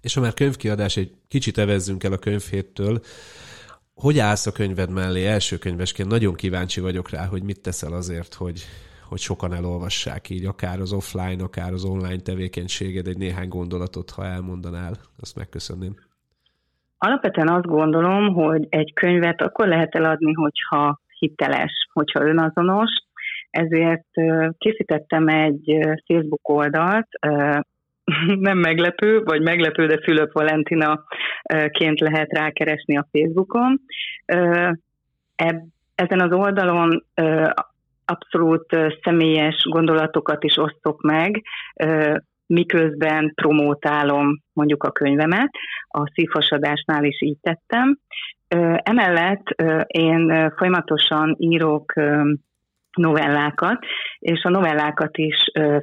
[0.00, 3.00] És ha már könyvkiadás, egy kicsit evezzünk el a könyvhéttől,
[4.00, 6.08] hogy állsz a könyved mellé első könyvesként?
[6.08, 8.60] Nagyon kíváncsi vagyok rá, hogy mit teszel azért, hogy,
[9.08, 14.24] hogy sokan elolvassák így, akár az offline, akár az online tevékenységed, egy néhány gondolatot, ha
[14.24, 15.94] elmondanál, azt megköszönném.
[16.98, 22.90] Alapvetően azt gondolom, hogy egy könyvet akkor lehet eladni, hogyha hiteles, hogyha önazonos,
[23.50, 24.08] ezért
[24.58, 27.08] készítettem egy Facebook oldalt,
[28.48, 31.04] nem meglepő, vagy meglepő, de Fülöp Valentina
[31.70, 33.80] ként lehet rákeresni a Facebookon.
[35.94, 37.04] Ezen az oldalon
[38.04, 41.42] abszolút személyes gondolatokat is osztok meg,
[42.46, 45.50] miközben promótálom mondjuk a könyvemet,
[45.88, 47.98] a szívhasadásnál is így tettem.
[48.76, 49.46] Emellett
[49.86, 51.92] én folyamatosan írok
[52.96, 53.78] novellákat,
[54.18, 55.36] és a novellákat is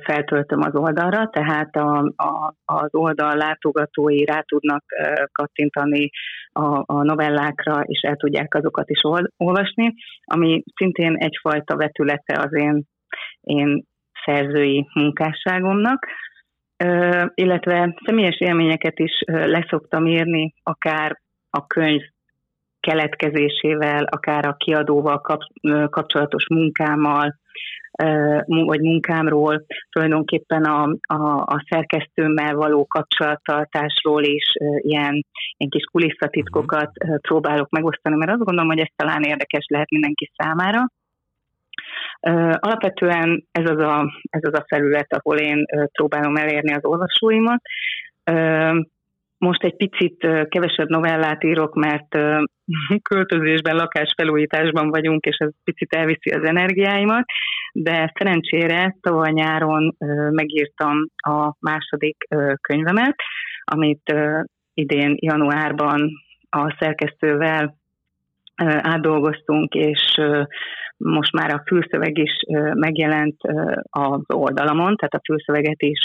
[0.04, 4.84] feltöltöm az oldalra, tehát a, a, az oldal látogatói rá tudnak
[5.32, 6.10] kattintani
[6.52, 9.02] a, a novellákra, és el tudják azokat is
[9.38, 12.84] olvasni, ami szintén egyfajta vetülete az én,
[13.42, 13.84] én
[14.26, 16.06] szerzői munkásságomnak,
[17.34, 22.02] illetve személyes élményeket is leszoktam írni, akár a könyv
[22.88, 25.22] keletkezésével, akár a kiadóval
[25.90, 27.36] kapcsolatos munkámmal,
[28.46, 35.26] vagy munkámról, tulajdonképpen a, a, a szerkesztőmmel való kapcsolattartásról is ilyen,
[35.58, 36.92] ilyen kis kulisszatitkokat
[37.22, 40.88] próbálok megosztani, mert azt gondolom, hogy ez talán érdekes lehet mindenki számára.
[42.60, 47.62] Alapvetően ez az a, ez az a felület, ahol én próbálom elérni az olvasóimat.
[49.44, 50.18] Most egy picit
[50.50, 52.18] kevesebb novellát írok, mert
[53.10, 57.26] költözésben, lakásfelújításban vagyunk, és ez picit elviszi az energiáimat,
[57.74, 59.96] de szerencsére tavaly nyáron
[60.30, 62.18] megírtam a második
[62.62, 63.16] könyvemet,
[63.64, 64.14] amit
[64.74, 66.12] idén januárban
[66.50, 67.76] a szerkesztővel
[68.82, 70.22] átdolgoztunk, és
[70.98, 72.32] most már a fülszöveg is
[72.74, 73.36] megjelent
[73.90, 76.00] az oldalamon, tehát a fülszöveget is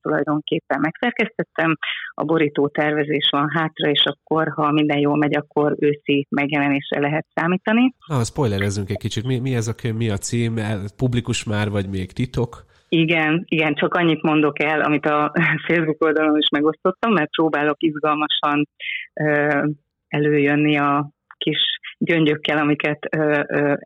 [0.00, 1.76] tulajdonképpen megszerkesztettem,
[2.14, 7.26] a borító tervezés van hátra, és akkor, ha minden jól megy, akkor őszi megjelenésre lehet
[7.34, 7.94] számítani.
[8.06, 9.26] Na, spoilerezzünk egy kicsit.
[9.26, 10.54] Mi, mi ez a könyv, mi a cím?
[10.96, 12.66] Publikus már, vagy még titok?
[12.88, 15.32] Igen, igen, csak annyit mondok el, amit a
[15.66, 18.68] Facebook oldalon is megosztottam, mert próbálok izgalmasan
[20.08, 23.08] előjönni a kis gyöngyökkel, amiket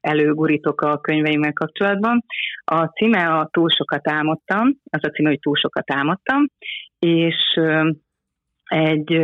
[0.01, 2.25] előgurítok a könyveimmel kapcsolatban.
[2.65, 6.47] A címe a Túl sokat álmodtam, az a címe, hogy Túl sokat álmodtam,
[6.99, 7.61] és
[8.65, 9.21] egy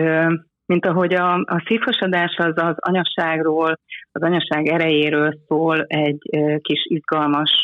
[0.66, 3.78] mint ahogy a, a szívhasadás az az anyasságról,
[4.12, 6.18] az anyaság erejéről szól egy
[6.60, 7.62] kis izgalmas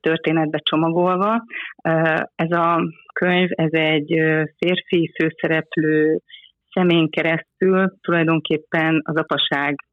[0.00, 1.42] történetbe csomagolva.
[2.34, 4.12] Ez a könyv, ez egy
[4.56, 6.20] férfi főszereplő
[6.76, 9.84] szemén keresztül tulajdonképpen az apaság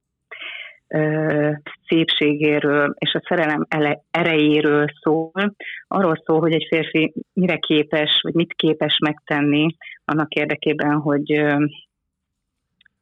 [1.88, 3.68] szépségéről és a szerelem
[4.12, 5.32] erejéről szól.
[5.88, 11.44] Arról szól, hogy egy férfi mire képes, vagy mit képes megtenni annak érdekében, hogy,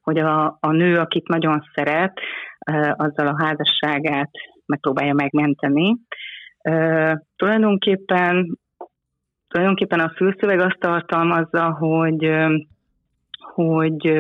[0.02, 2.20] hogy a, a nő, akit nagyon szeret,
[2.96, 4.32] azzal a házasságát
[4.66, 5.96] megpróbálja megmenteni.
[7.36, 8.58] Tulajdonképpen,
[9.48, 12.30] tulajdonképpen a fülszöveg azt tartalmazza, hogy
[13.54, 14.20] hogy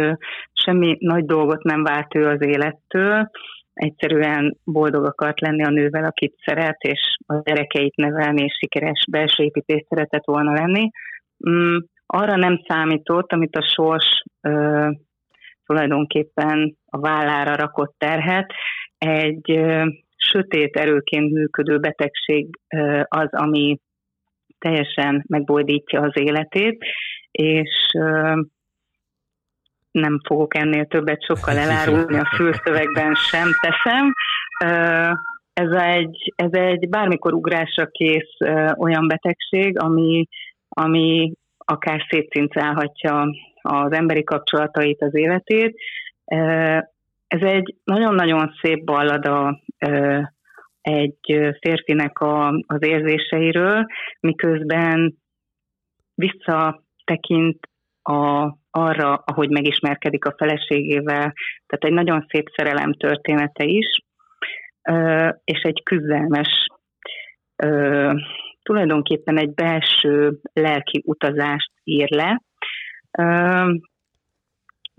[0.53, 3.29] semmi nagy dolgot nem vált ő az élettől,
[3.73, 9.43] egyszerűen boldog akart lenni a nővel, akit szeret, és a gyerekeit nevelni, és sikeres belső
[9.43, 10.89] építés szeretett volna lenni.
[11.49, 14.89] Mm, arra nem számított, amit a sors ö,
[15.65, 18.53] tulajdonképpen a vállára rakott terhet,
[18.97, 19.61] egy
[20.15, 22.59] sötét erőként működő betegség
[23.03, 23.77] az, ami
[24.59, 26.83] teljesen megboldítja az életét,
[27.31, 27.69] és
[29.91, 34.13] nem fogok ennél többet sokkal elárulni, a fülszövegben sem teszem.
[35.53, 38.37] Ez egy, ez egy bármikor ugrásra kész
[38.77, 40.27] olyan betegség, ami,
[40.69, 43.25] ami akár szétcincálhatja
[43.61, 45.75] az emberi kapcsolatait, az életét.
[47.27, 49.61] Ez egy nagyon-nagyon szép ballada
[50.81, 53.85] egy férfinek a, az érzéseiről,
[54.19, 55.15] miközben
[56.15, 57.69] visszatekint
[58.03, 61.33] a arra, ahogy megismerkedik a feleségével,
[61.65, 63.85] tehát egy nagyon szép szerelem története is,
[65.43, 66.65] és egy küzdelmes,
[68.63, 72.41] tulajdonképpen egy belső lelki utazást ír le.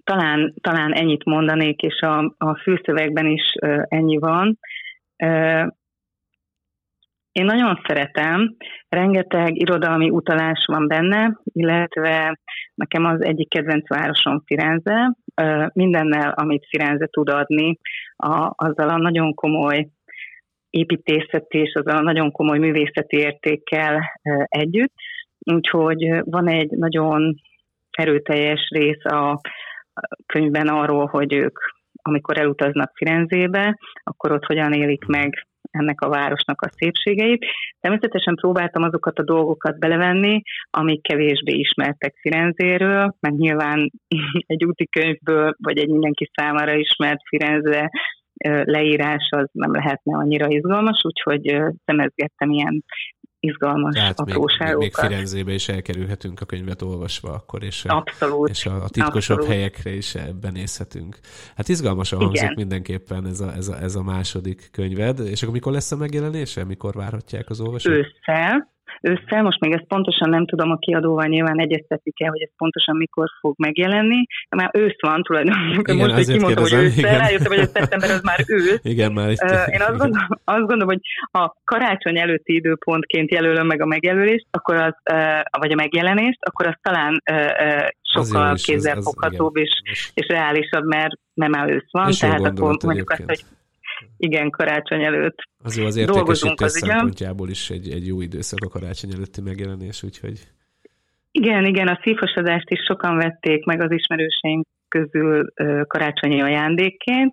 [0.05, 3.53] Talán, talán ennyit mondanék, és a, a főszövegben is
[3.89, 4.59] ennyi van.
[7.33, 8.57] Én nagyon szeretem,
[8.89, 12.39] rengeteg irodalmi utalás van benne, illetve
[12.75, 15.17] nekem az egyik kedvenc városom Firenze.
[15.73, 17.79] Mindennel, amit Firenze tud adni,
[18.17, 19.89] a, azzal a nagyon komoly
[20.71, 24.93] építészeti és azzal a nagyon komoly művészeti értékkel együtt.
[25.39, 27.35] Úgyhogy van egy nagyon
[27.91, 29.41] erőteljes rész a
[30.27, 31.59] könyvben arról, hogy ők
[32.03, 37.45] amikor elutaznak Firenzébe, akkor ott hogyan élik meg ennek a városnak a szépségeit.
[37.81, 43.91] Természetesen próbáltam azokat a dolgokat belevenni, amik kevésbé ismertek Firenzéről, mert nyilván
[44.47, 47.91] egy úti könyvből, vagy egy mindenki számára ismert Firenze
[48.65, 52.85] leírás az nem lehetne annyira izgalmas, úgyhogy szemezgettem ilyen
[53.43, 54.79] izgalmas Tehát apróságokat.
[54.79, 58.49] Még, még Firenzébe is elkerülhetünk a könyvet olvasva akkor, és, Abszolút.
[58.49, 59.47] és a, a titkosabb Abszolút.
[59.47, 61.19] helyekre is benézhetünk.
[61.57, 62.55] Hát izgalmasan hangzik Igen.
[62.57, 66.65] mindenképpen ez a, ez, a, ez a második könyved, és akkor mikor lesz a megjelenése?
[66.65, 67.93] Mikor várhatják az olvasók?
[67.93, 72.51] Ősszel, ősszel, most még ezt pontosan nem tudom, a kiadóval nyilván egyeztetik el, hogy ez
[72.57, 74.27] pontosan mikor fog megjelenni.
[74.49, 78.11] De már ősz van tulajdonképpen, igen, most, hogy kimondtam, hogy ősszel, rájöttem, hogy a szeptember
[78.11, 78.81] az már ősz.
[78.93, 81.01] Igen, már itt, Én azt gondolom, azt gondolom, hogy
[81.31, 84.95] ha karácsony előtti időpontként jelölöm meg a megjelölést, akkor az,
[85.59, 87.23] vagy a megjelenést, akkor az talán
[88.03, 89.81] sokkal kézzelfoghatóbb és,
[90.15, 93.41] és reálisabb, mert nem már ősz van, tehát akkor mondjuk azt, hogy
[94.17, 95.39] igen, karácsony előtt.
[95.65, 100.41] Az jó, az értékesítés szempontjából is egy, egy jó időszak a karácsony előtti megjelenés, úgyhogy...
[101.31, 105.53] Igen, igen, a szívhasadást is sokan vették meg az ismerőseink közül
[105.87, 107.33] karácsonyi ajándékként,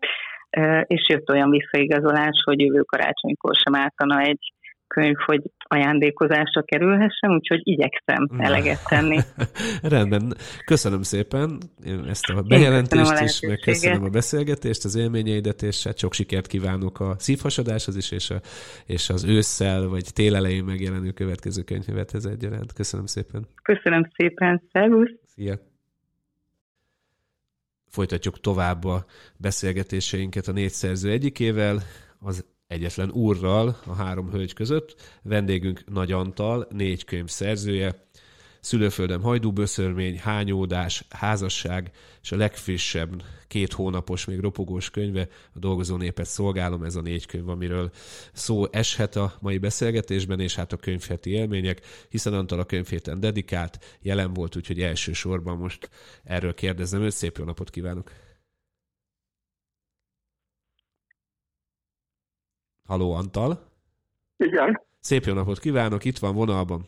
[0.84, 4.54] és jött olyan visszaigazolás, hogy jövő karácsonykor sem ártana egy
[4.88, 9.20] könyv, hogy ajándékozásra kerülhessen, úgyhogy igyekszem eleget tenni.
[9.82, 10.34] Rendben.
[10.66, 11.58] Köszönöm szépen
[12.08, 17.00] ezt a bejelentést is, meg köszönöm a beszélgetést, az élményeidet, és hát sok sikert kívánok
[17.00, 18.40] a szívhasadáshoz is, és, a,
[18.86, 22.74] és az ősszel vagy télelején megjelenő következő könyvezethez egyaránt.
[22.74, 23.48] Köszönöm szépen.
[23.64, 24.62] Köszönöm szépen.
[24.72, 25.12] Szervusz.
[25.26, 25.56] Szia.
[27.90, 29.06] Folytatjuk tovább a
[29.38, 31.80] beszélgetéseinket a négy szerző egyikével,
[32.20, 35.20] az egyetlen úrral a három hölgy között.
[35.22, 38.08] Vendégünk Nagy Antal, négy könyv szerzője,
[38.62, 46.26] Szülőföldem hajdúböszörmény, hányódás, házasság, és a legfrissebb két hónapos, még ropogós könyve, a dolgozó népet
[46.26, 47.92] szolgálom, ez a négy könyv, amiről
[48.34, 53.98] szó eshet a mai beszélgetésben, és hát a könyvheti élmények, hiszen Antal a könyvhéten dedikált,
[54.02, 55.90] jelen volt, úgyhogy elsősorban most
[56.24, 57.12] erről kérdezem őt.
[57.12, 58.12] Szép jó napot kívánok!
[62.90, 63.52] Haló, Antal?
[64.38, 64.82] Igen.
[65.00, 66.82] Szép jó napot kívánok, itt van vonalban.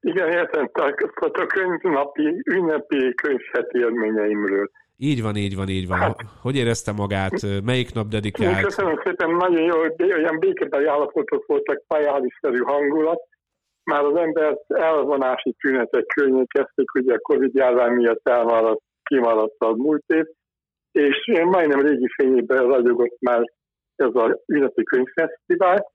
[0.00, 4.70] Igen, értem, a könyvnapi, ünnepi könyvheti élményeimről.
[4.96, 5.98] Így van, így van, így van.
[5.98, 7.62] Hát, hogy érezte magát?
[7.64, 8.64] Melyik nap dedikált?
[8.64, 9.80] Köszönöm szépen, nagyon jó,
[10.16, 13.20] olyan békebeli állapotok voltak, pajáliszerű hangulat.
[13.84, 20.04] Már az ember elvonási tünetek környékezték, ugye a Covid járvány miatt elmaradt, kimaradt a múlt
[20.06, 20.24] év,
[20.92, 23.42] és én majdnem régi fényében ragyogott már
[24.00, 25.92] ez a ünnepi könyvfesztivál,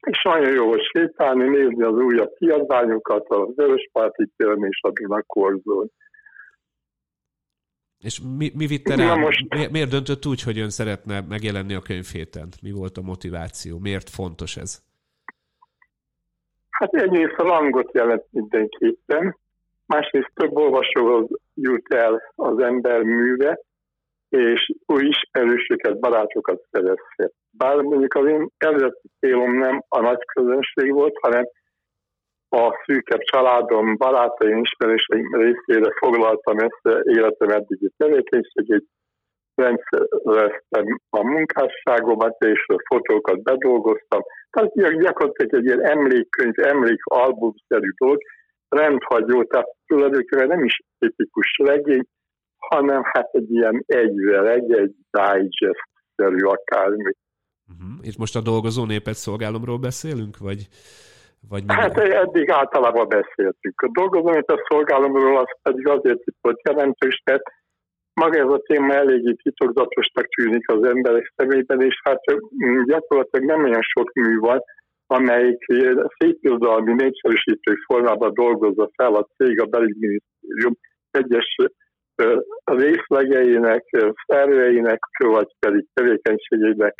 [0.00, 5.90] és nagyon jó volt sétálni, nézni az újabb kiadványokat, a Vöröspárti téren és a Dunakorzón.
[7.98, 9.14] És mi, mi vitte rá?
[9.14, 9.54] Most...
[9.54, 12.48] Mi, miért döntött úgy, hogy ön szeretne megjelenni a könyvhéten?
[12.62, 13.78] Mi volt a motiváció?
[13.78, 14.82] Miért fontos ez?
[16.70, 19.36] Hát egyrészt a rangot jelent mindenképpen,
[19.86, 23.60] másrészt több olvasóhoz jut el az ember műve,
[24.28, 27.32] és új ismerősöket, barátokat szerezhet.
[27.50, 31.44] Bár mondjuk az én eredeti célom nem a nagy közönség volt, hanem
[32.50, 38.84] a szűkebb családom, barátaim, ismerőseim részére foglaltam a életem eddigi tevékenységét,
[39.54, 44.20] rendszereztem a munkásságomat, és a fotókat bedolgoztam.
[44.50, 48.18] Tehát gyakorlatilag egy ilyen emlékkönyv, emlékalbumszerű dolog,
[48.68, 52.04] rendhagyó, tehát tulajdonképpen nem is tipikus legény,
[52.58, 57.12] hanem hát egy ilyen egyvel, egy-egy digest-szerű akármi.
[57.68, 58.06] Uh-huh.
[58.06, 60.68] Itt most a dolgozó népet szolgálomról beszélünk, vagy,
[61.48, 61.76] vagy minden?
[61.76, 63.80] Hát eddig általában beszéltünk.
[63.80, 67.42] A dolgozó népet szolgálomról az pedig azért itt volt jelentős, mert
[68.12, 72.20] maga ez a téma eléggé titokzatosnak tűnik az emberek szemében, és hát
[72.86, 74.60] gyakorlatilag nem olyan sok mű van,
[75.06, 75.64] amelyik
[76.18, 80.76] szépirodalmi népszerűsítő formában dolgozza fel a cég, a belügyminisztérium,
[81.10, 81.56] egyes
[82.64, 83.84] részlegeinek,
[84.26, 86.94] szerveinek, vagy pedig tevékenységeinek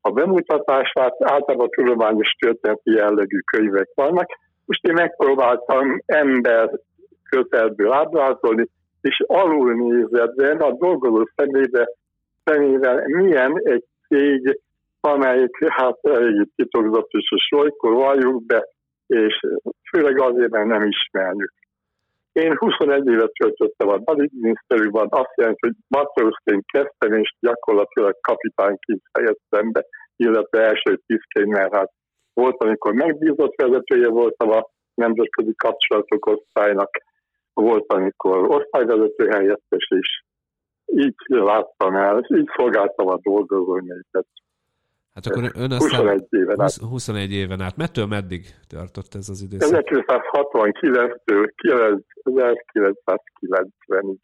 [0.00, 4.26] a bemutatását, általában tudományos történeti jellegű könyvek vannak.
[4.64, 6.70] Most én megpróbáltam ember
[7.30, 8.68] közelből ábrázolni,
[9.00, 11.88] és alul nézetben a dolgozó szemébe,
[12.44, 14.60] szemével milyen egy cég,
[15.00, 18.68] amelyik hát elég titokzatos, és olykor valljuk be,
[19.06, 19.40] és
[19.90, 21.52] főleg azért, mert nem ismerjük.
[22.44, 29.72] Én 21 évet töltöttem a baligminiszterűben, azt jelenti, hogy matrózként kezdtem, és gyakorlatilag kapitányként fejeztem
[29.72, 29.84] be,
[30.16, 31.90] illetve első tisztként, mert hát
[32.32, 36.90] volt, amikor megbízott vezetője voltam a nemzetközi kapcsolatok osztálynak,
[37.52, 40.22] volt, amikor osztályvezető helyettes, és
[40.86, 44.26] így láttam el, így szolgáltam a dolgozóimat.
[45.18, 46.74] Hát akkor ön aztán 21 éven át.
[46.90, 47.76] 21 éven át.
[47.76, 49.84] Mettől meddig tartott ez az időszak?
[49.84, 51.50] 1969-től
[52.24, 54.22] 1990-ig.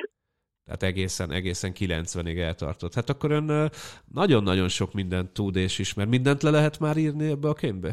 [0.64, 2.94] Tehát egészen, egészen 90-ig eltartott.
[2.94, 3.70] Hát akkor ön
[4.12, 6.06] nagyon-nagyon sok mindent tud és ismer.
[6.06, 7.92] Mindent le lehet már írni ebbe a könyvbe?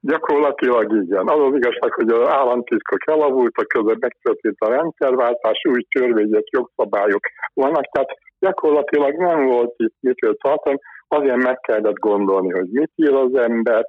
[0.00, 1.28] Gyakorlatilag igen.
[1.28, 7.24] Az az igazság, hogy az államtiszkok elavultak, közben megtörtént a rendszerváltás, új törvények, jogszabályok
[7.54, 10.78] vannak, tehát gyakorlatilag nem volt itt mitől tartani
[11.08, 13.84] azért meg kellett gondolni, hogy mit ír az ember,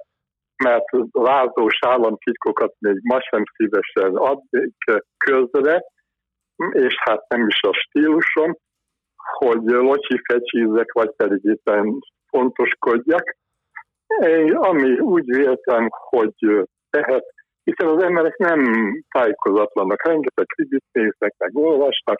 [0.64, 4.74] mert vázós államtitkokat még ma sem szívesen adnék
[5.16, 5.84] közre,
[6.70, 8.56] és hát nem is a stílusom,
[9.38, 11.98] hogy locsi fecsízzek, vagy pedig éppen
[12.28, 13.36] fontoskodjak.
[14.22, 16.34] Én, ami úgy véltem, hogy
[16.90, 17.24] tehet,
[17.64, 18.62] hiszen az emberek nem
[19.08, 22.18] tájékozatlanak, rengeteg kredit néznek, meg olvasnak,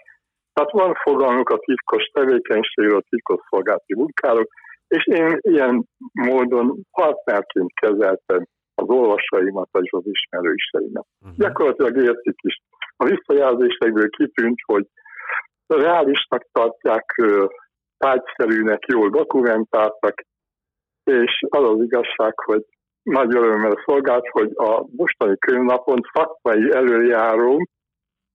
[0.53, 4.47] tehát van fogalmuk a titkos tevékenységről, a titkos szolgálati munkáról,
[4.89, 11.07] és én ilyen módon partnerként kezeltem az olvasóimat és az ismerőseimet.
[11.21, 11.37] Uh-huh.
[11.39, 12.63] Gyakorlatilag értik is.
[12.97, 14.87] A visszajelzésekből kitűnt, hogy
[15.67, 17.05] reálisnak tartják,
[17.99, 20.23] tájszerűnek, jól dokumentáltak,
[21.05, 22.65] és az az igazság, hogy
[23.03, 27.69] nagy örömmel szolgált, hogy a mostani könyvnapon szakmai előjáró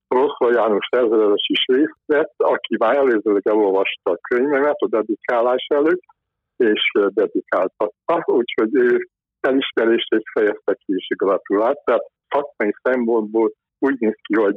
[0.08, 6.02] Rosszol János ezredes is részt vett, aki már előzőleg elolvasta a könyvemet a dedikálás előtt,
[6.62, 9.10] és dedikáltatta, úgyhogy ő
[9.40, 11.80] elismerést és fejezte ki is gratulált.
[11.84, 14.56] Tehát szakmai szempontból úgy néz ki, hogy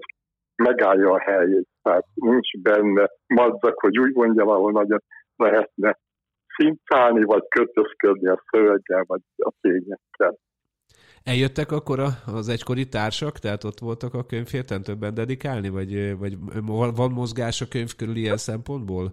[0.62, 1.68] megállja a helyét.
[1.82, 5.02] Tehát nincs benne madzak, hogy úgy mondjam, ahol nagyon
[5.36, 5.98] lehetne
[6.57, 10.36] szintálni, vagy kötözködni a szöveggel, vagy a tényekkel.
[11.24, 16.34] Eljöttek akkor az egykori társak, tehát ott voltak a könyvférten többen dedikálni, vagy, vagy
[16.96, 19.12] van mozgás a könyv körül ilyen szempontból?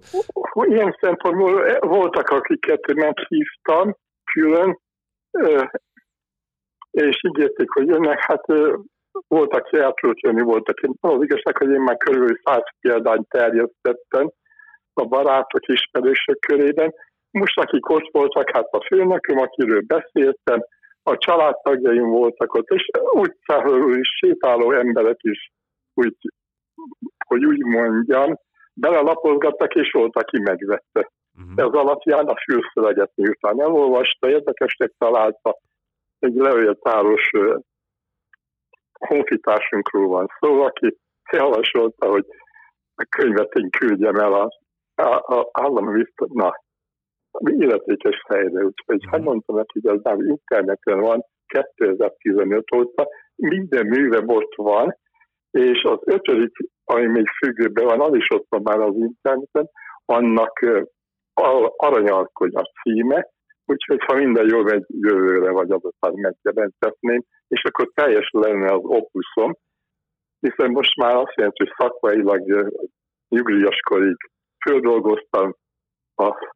[0.54, 3.96] Ilyen szempontból voltak, akiket meghívtam
[4.34, 4.80] külön,
[6.92, 8.46] és ígérték, hogy jönnek, hát
[9.28, 10.78] voltak, aki el tudott jönni, voltak.
[11.00, 14.32] Az igazság, hogy én már körülbelül száz példányt terjesztettem
[14.94, 16.94] a barátok, ismerősök körében.
[17.32, 20.60] Most akik ott voltak, hát a főnököm, akiről beszéltem,
[21.04, 25.52] a családtagjaim voltak ott, és utcáról is sétáló emberek is,
[25.94, 26.16] úgy,
[27.28, 28.36] hogy úgy mondjam,
[28.74, 31.12] belelapozgattak, és volt, aki megvette.
[31.38, 31.54] Uh-huh.
[31.56, 35.58] Ez alapján a fülszöveget miután elolvasta, érdekesnek találta,
[36.20, 37.32] egy levétáros
[39.00, 40.98] honfitársunkról van szó, aki
[41.32, 42.26] javasolta, hogy
[42.96, 44.50] a könyvet én küldjem el a,
[44.96, 46.54] a, a állami na,
[47.40, 48.64] illetékes helyre.
[48.64, 54.96] Úgyhogy hát mondtam neki, hogy az már interneten van 2015 óta, minden műve ott van,
[55.52, 59.70] és az ötödik, ami még függőben van, az is ott van már az interneten,
[60.06, 60.60] annak
[61.76, 63.30] aranyalkony a címe,
[63.66, 69.56] úgyhogy ha minden jó megy jövőre, vagy azután megjelentetném, és akkor teljes lenne az opuszom,
[70.40, 72.72] hiszen most már azt jelenti, hogy szakmailag
[73.30, 74.16] nyugdíjaskorig
[74.66, 75.56] földolgoztam
[76.16, 76.56] a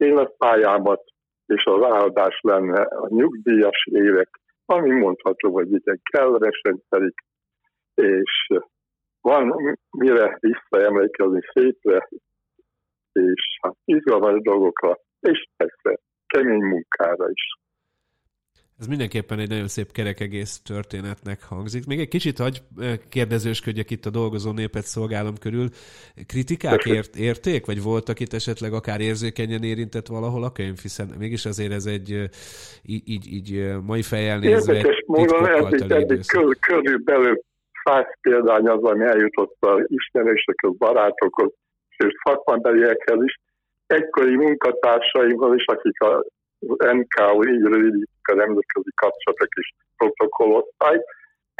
[0.00, 1.02] életpályámat,
[1.46, 4.28] és az áldás lenne a nyugdíjas évek,
[4.64, 7.14] ami mondható, hogy igen, kellemesen telik,
[7.94, 8.46] és
[9.20, 12.08] van mire visszaemlékezni szépre,
[13.12, 17.58] és hát izgalmas dolgokra, és persze kemény munkára is.
[18.80, 21.86] Ez mindenképpen egy nagyon szép kerekegész történetnek hangzik.
[21.86, 22.62] Még egy kicsit hagy
[23.08, 25.68] kérdezősködjek itt a dolgozó népet szolgálom körül.
[26.26, 31.44] Kritikák ért, érték, vagy voltak itt esetleg akár érzékenyen érintett valahol a könyv, hiszen mégis
[31.44, 32.10] azért ez egy
[32.82, 36.20] így, így, így mai fejjel nézve Érdekes módon eddig, eddig
[36.60, 37.40] körülbelül
[37.84, 41.52] száz példány az, ami eljutott a ismerősökhöz, barátokhoz,
[41.96, 43.34] és szakmabeliekhez is.
[43.86, 46.24] Egykori munkatársaimhoz is, akik a
[46.92, 51.00] NKO, így rövidítik a nemzetközi kapcsolatok és protokollosztály.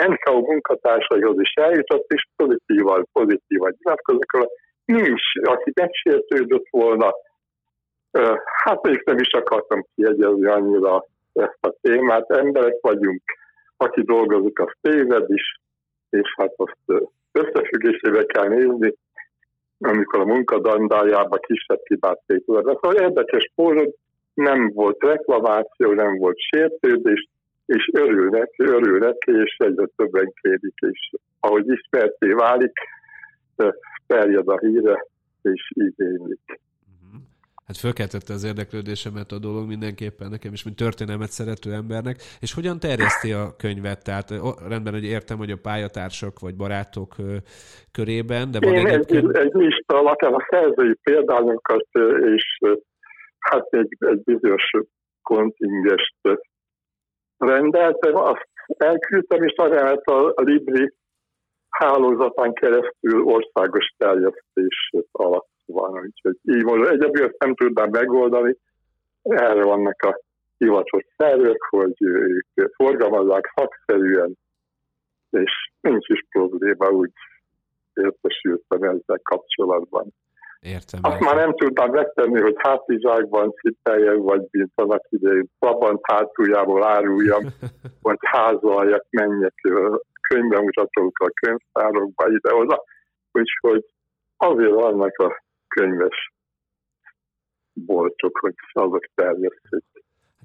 [0.06, 4.48] NKO munkatársaihoz is eljutott, és pozitívan, pozitívan nyilatkoznak
[4.84, 7.14] nincs, aki megsértődött volna.
[8.62, 12.30] Hát még nem is akartam kiegyezni annyira ezt a témát.
[12.30, 13.22] Emberek vagyunk,
[13.76, 15.54] aki dolgozik, az téved is,
[16.10, 18.94] és hát azt összefüggésébe kell nézni,
[19.78, 22.64] amikor a munkadandájába kisebb hibát tételed.
[22.64, 23.94] Szóval érdekes módon
[24.35, 27.28] nem volt reklamáció, nem volt sértődés,
[27.66, 31.11] és örülnek, örülnek, és egyre többen kérik, és
[31.41, 32.72] ahogy ismerté válik,
[34.07, 35.07] terjed a híre,
[35.43, 36.41] és így élik.
[36.47, 37.22] Mhm.
[37.66, 42.16] Hát fölkeltette az érdeklődésemet a dolog mindenképpen nekem is, mint történelmet szerető embernek.
[42.41, 44.05] És hogyan terjeszti a könyvet?
[44.05, 44.31] Tehát
[44.68, 47.14] rendben, hogy értem, hogy a pályatársak vagy barátok
[47.93, 49.37] körében, de van Én egyébként...
[49.37, 51.87] egy, egy lista alapján a szerzői példányokat
[52.35, 52.59] és
[53.41, 54.70] hát egy, egy bizonyos
[55.22, 56.16] kontingest
[57.36, 60.95] rendeltem, azt elküldtem, és ajánlott a Libri
[61.70, 65.93] hálózatán keresztül országos terjesztés alatt van.
[65.93, 68.57] Úgyhogy így mondom, egyedül ezt nem tudnám megoldani.
[69.22, 70.20] Erre vannak a
[70.57, 71.95] hivatott szervek, hogy
[72.55, 74.34] ők forgalmazzák szakszerűen,
[75.30, 77.12] és nincs is probléma, úgy
[77.95, 80.12] értesültem ezzel kapcsolatban.
[80.61, 81.00] Értem.
[81.02, 87.42] Azt már nem tudtam megtenni, hogy hátizsákban cipeljem, vagy mint annak idején Trabant hátuljából áruljam,
[88.02, 89.54] vagy házaljak, menjek
[90.28, 92.84] könyvbemutatók a könyvtárokba ide-oda,
[93.32, 93.84] úgyhogy
[94.36, 96.32] azért vannak a könyves
[97.72, 99.84] boltok, hogy azok terjesztik.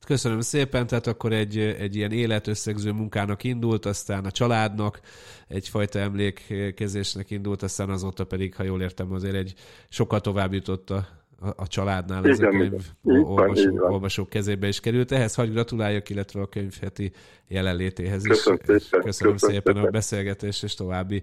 [0.06, 4.99] Köszönöm szépen, tehát akkor egy, egy ilyen életösszegző munkának indult, aztán a családnak
[5.47, 9.53] egyfajta emlékezésnek indult, aztán azóta pedig, ha jól értem, azért egy
[9.89, 11.08] sokkal tovább jutott a,
[11.39, 15.12] a, a családnál ez a könyv olvasó, olvasók kezébe is került.
[15.12, 17.12] Ehhez hagy gratuláljak, illetve a könyvheti
[17.47, 18.32] jelenlétéhez is.
[18.32, 21.22] Köszönöm szépen, Köszönöm, Köszönöm szépen, szépen a beszélgetést, és további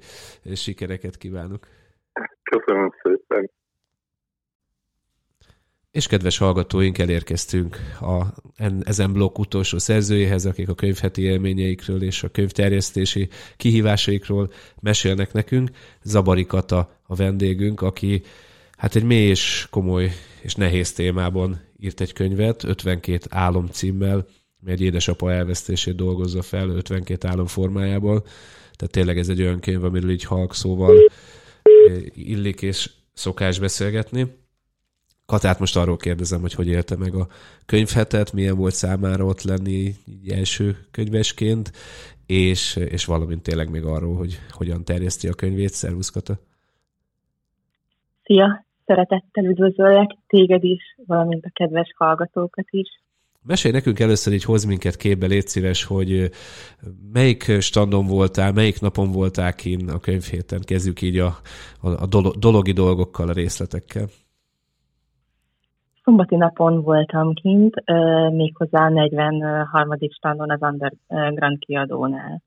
[0.55, 1.67] sikereket kívánok.
[2.43, 2.93] Köszönöm.
[5.93, 8.23] És kedves hallgatóink, elérkeztünk a,
[8.85, 15.71] ezen blokk utolsó szerzőjéhez, akik a könyvheti élményeikről és a könyvterjesztési kihívásaikról mesélnek nekünk.
[16.03, 18.23] Zabari Kata a vendégünk, aki
[18.77, 24.27] hát egy mély és komoly és nehéz témában írt egy könyvet, 52 álom címmel,
[24.67, 28.21] egy édesapa elvesztését dolgozza fel 52 álom formájából.
[28.77, 30.97] Tehát tényleg ez egy olyan könyv, amiről így halk szóval
[31.63, 34.41] eh, illik és szokás beszélgetni.
[35.27, 37.27] Katát most arról kérdezem, hogy hogy élte meg a
[37.67, 39.95] könyvhetet, milyen volt számára ott lenni
[40.29, 41.73] első könyvesként,
[42.27, 45.73] és, és valamint tényleg még arról, hogy hogyan terjeszti a könyvét.
[45.73, 46.39] Szervusz, Kata!
[48.23, 48.65] Szia!
[48.87, 52.89] Szeretettel üdvözöllek téged is, valamint a kedves hallgatókat is.
[53.43, 56.31] Mesélj nekünk először így hoz minket képbe, légy szíves, hogy
[57.13, 61.37] melyik standon voltál, melyik napon voltál kin a könyvhéten, kezdjük így a,
[61.81, 62.07] a, a
[62.39, 64.09] dologi dolgokkal, a részletekkel.
[66.05, 67.83] Szombati napon voltam kint,
[68.31, 69.97] méghozzá a 43.
[70.11, 72.43] standon az Underground kiadónál.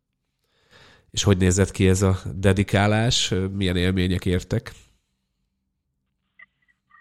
[1.12, 3.34] És hogy nézett ki ez a dedikálás?
[3.52, 4.72] Milyen élmények értek?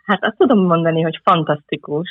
[0.04, 2.08] Hát azt tudom mondani, hogy fantasztikus.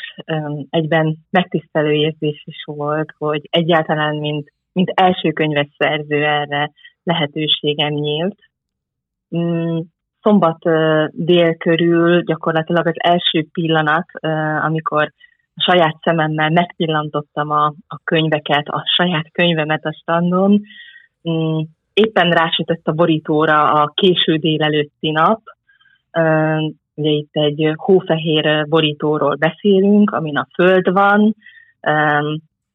[0.70, 6.72] Egyben megtisztelő érzés is volt, hogy egyáltalán, mint, mint első könyves szerző erre
[7.04, 8.40] lehetőségem nyílt.
[10.24, 10.58] Szombat
[11.12, 14.06] dél körül gyakorlatilag az első pillanat,
[14.62, 15.14] amikor
[15.56, 20.62] a saját szememmel megpillantottam a, a könyveket, a saját könyvemet a standon,
[21.30, 21.60] mm,
[21.94, 25.42] éppen rásütött a borítóra a késő délelőtti nap,
[26.94, 31.36] ugye itt egy hófehér borítóról beszélünk, amin a föld van,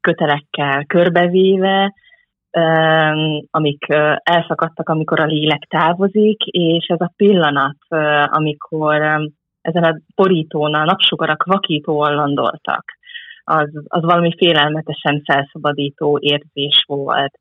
[0.01, 1.95] kötelekkel körbevéve,
[3.51, 3.87] amik
[4.23, 7.77] elszakadtak, amikor a lélek távozik, és ez a pillanat,
[8.27, 8.95] amikor
[9.61, 12.85] ezen a borítón a napsugarak vakítóan landoltak,
[13.45, 17.33] az, az valami félelmetesen felszabadító érzés volt.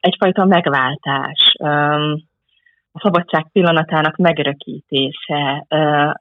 [0.00, 1.52] Egyfajta megváltás,
[2.96, 5.66] a szabadság pillanatának megörökítése,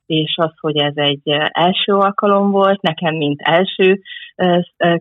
[0.06, 4.00] és az, hogy ez egy első alkalom volt, nekem, mint első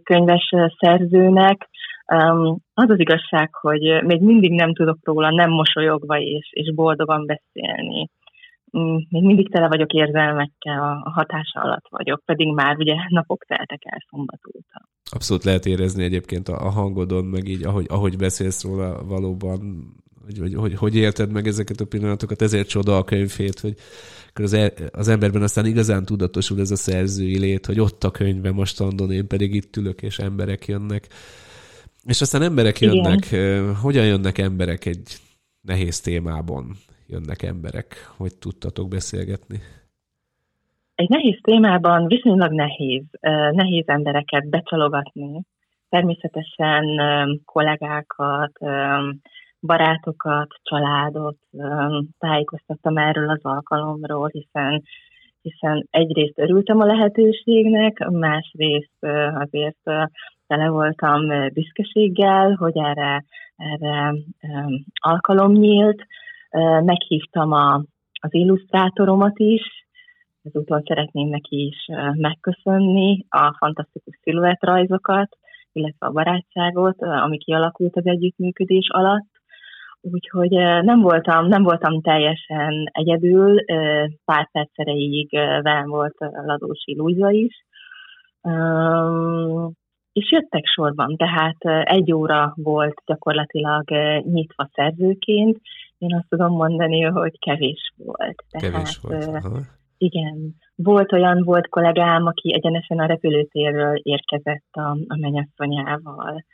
[0.02, 1.68] könyves szerzőnek,
[2.74, 8.08] az az igazság, hogy még mindig nem tudok róla nem mosolyogva és, és boldogan beszélni.
[8.78, 13.80] Mm, még mindig tele vagyok érzelmekkel, a hatása alatt vagyok, pedig már ugye napok teltek
[13.84, 14.88] el szombat óta.
[15.14, 19.60] Abszolút lehet érezni egyébként a hangodon, meg így, ahogy, ahogy beszélsz róla valóban,
[20.24, 23.74] hogy, hogy, hogy, hogy élted meg ezeket a pillanatokat, ezért csoda a könyvét, hogy
[24.34, 28.52] az, e, az emberben aztán igazán tudatosul ez a szerzői lét, hogy ott a könyve
[28.52, 31.08] most andon, én pedig itt ülök, és emberek jönnek
[32.04, 33.74] És aztán emberek jönnek, Igen.
[33.76, 35.16] hogyan jönnek emberek egy
[35.60, 36.66] nehéz témában?
[37.06, 39.58] Jönnek emberek, hogy tudtatok beszélgetni?
[40.94, 43.04] Egy nehéz témában viszonylag nehéz,
[43.50, 45.42] nehéz embereket becsalogatni.
[45.88, 46.84] Természetesen
[47.44, 48.52] kollégákat,
[49.60, 51.36] barátokat, családot
[52.18, 54.82] tájékoztattam erről az alkalomról, hiszen
[55.42, 59.90] hiszen egyrészt örültem a lehetőségnek, másrészt azért
[60.52, 63.24] tele voltam büszkeséggel, hogy erre,
[63.56, 64.14] erre
[65.00, 66.04] alkalom nyílt.
[66.84, 67.74] Meghívtam a,
[68.20, 69.62] az illusztrátoromat is,
[70.42, 71.76] ezúton szeretném neki is
[72.12, 75.28] megköszönni a fantasztikus sziluettrajzokat,
[75.72, 79.30] illetve a barátságot, ami kialakult az együttműködés alatt.
[80.00, 80.50] Úgyhogy
[80.84, 83.64] nem voltam, nem voltam teljesen egyedül,
[84.24, 84.76] pár perc
[85.62, 87.64] velem volt Ladósi Lújza is,
[90.12, 93.90] és jöttek sorban, tehát egy óra volt gyakorlatilag
[94.22, 95.60] nyitva szerzőként.
[95.98, 98.44] Én azt tudom mondani, hogy kevés volt.
[98.50, 99.44] Tehát, kevés volt.
[99.44, 99.58] Aha.
[99.98, 106.44] Igen, volt olyan, volt kollégám, aki egyenesen a repülőtérről érkezett a, a mennyasszonyával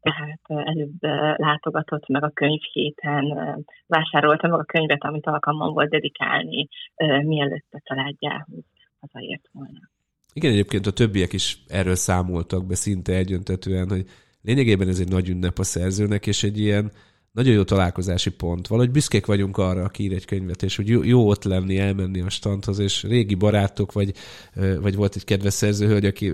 [0.00, 1.02] tehát előbb
[1.36, 3.24] látogatott meg a könyvhéten,
[3.86, 6.68] vásárolta meg a könyvet, amit alkalmam volt dedikálni,
[7.22, 8.64] mielőtt a családjához
[9.00, 9.87] hazaért volna.
[10.38, 14.04] Igen, egyébként a többiek is erről számoltak be szinte egyöntetően, hogy
[14.42, 16.92] lényegében ez egy nagy ünnep a szerzőnek, és egy ilyen
[17.32, 18.66] nagyon jó találkozási pont.
[18.66, 22.20] Valahogy büszkék vagyunk arra, aki ír egy könyvet, és hogy jó, jó ott lenni, elmenni
[22.20, 24.12] a standhoz, és régi barátok, vagy,
[24.80, 26.32] vagy volt egy kedves szerzőhölgy, aki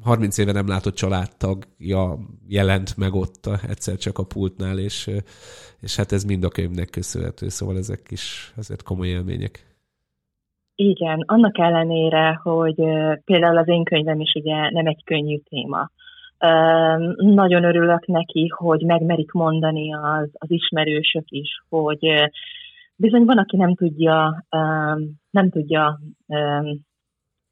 [0.00, 5.10] 30 éve nem látott családtagja jelent meg ott egyszer csak a pultnál, és,
[5.80, 9.67] és hát ez mind a könyvnek köszönhető, szóval ezek is azért komoly élmények.
[10.80, 12.74] Igen, annak ellenére, hogy
[13.24, 15.90] például az én könyvem is ugye nem egy könnyű téma,
[17.16, 22.30] nagyon örülök neki, hogy megmerik mondani az, az ismerősök is, hogy
[22.96, 24.44] bizony van, aki nem tudja,
[25.30, 25.98] nem tudja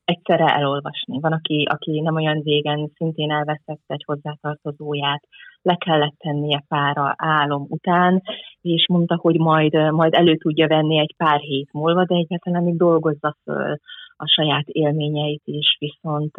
[0.05, 1.21] egyszerre elolvasni.
[1.21, 5.23] Van, aki, aki nem olyan régen szintén elvesztette egy hozzátartozóját,
[5.67, 8.23] le kellett tennie pár álom után,
[8.61, 12.77] és mondta, hogy majd, majd elő tudja venni egy pár hét múlva, de egyáltalán még
[12.77, 13.79] dolgozza föl
[14.17, 16.35] a saját élményeit is, viszont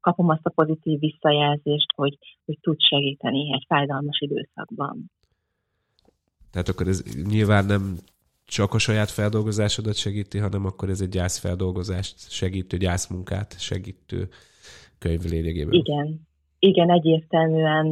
[0.00, 5.10] kapom azt a pozitív visszajelzést, hogy, hogy tud segíteni egy fájdalmas időszakban.
[6.50, 7.96] Tehát akkor ez nyilván nem
[8.44, 14.28] csak a saját feldolgozásodat segíti, hanem akkor ez egy gyászfeldolgozást segítő, gyászmunkát segítő
[14.98, 15.72] könyv lényegében.
[15.72, 16.27] Igen,
[16.58, 17.90] igen, egyértelműen,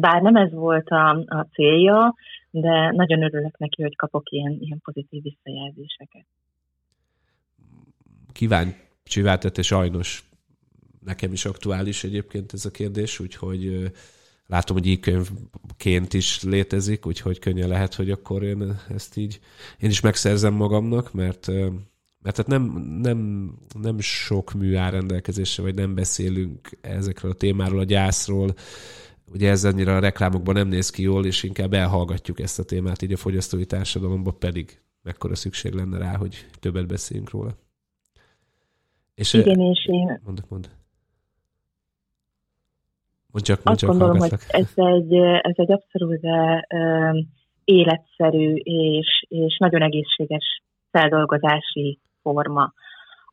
[0.00, 2.14] bár nem ez volt a, a célja,
[2.50, 6.26] de nagyon örülök neki, hogy kapok ilyen, ilyen pozitív visszajelzéseket.
[8.32, 10.28] Kíváncsi váltette sajnos
[11.04, 13.92] nekem is aktuális egyébként ez a kérdés, úgyhogy
[14.46, 19.40] látom, hogy e-könyvként is létezik, úgyhogy könnyen lehet, hogy akkor én ezt így,
[19.80, 21.50] én is megszerzem magamnak, mert
[22.24, 22.62] mert hát nem,
[23.02, 23.50] nem,
[23.80, 28.54] nem sok mű áll rendelkezésre, vagy nem beszélünk ezekről a témáról, a gyászról,
[29.32, 33.02] ugye ez annyira a reklámokban nem néz ki jól, és inkább elhallgatjuk ezt a témát
[33.02, 37.50] így a fogyasztói társadalomban, pedig mekkora szükség lenne rá, hogy többet beszéljünk róla.
[39.14, 40.20] És Igen, és én...
[40.24, 40.66] Mondd, mondd.
[43.30, 46.20] Mondd csak, mondd Azt csak gondolom, hogy ez egy, ez egy abszolút
[47.64, 52.72] életszerű és, és nagyon egészséges feldolgozási forma.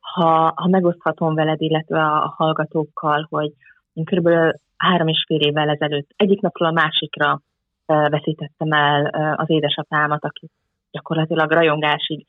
[0.02, 3.52] Ha, ha megoszthatom veled, illetve a hallgatókkal, hogy
[3.94, 7.42] én körülbelül három és fél évvel ezelőtt egyik napról a másikra
[7.86, 10.48] veszítettem el az édesapámat, aki
[10.92, 12.26] gyakorlatilag rajongásig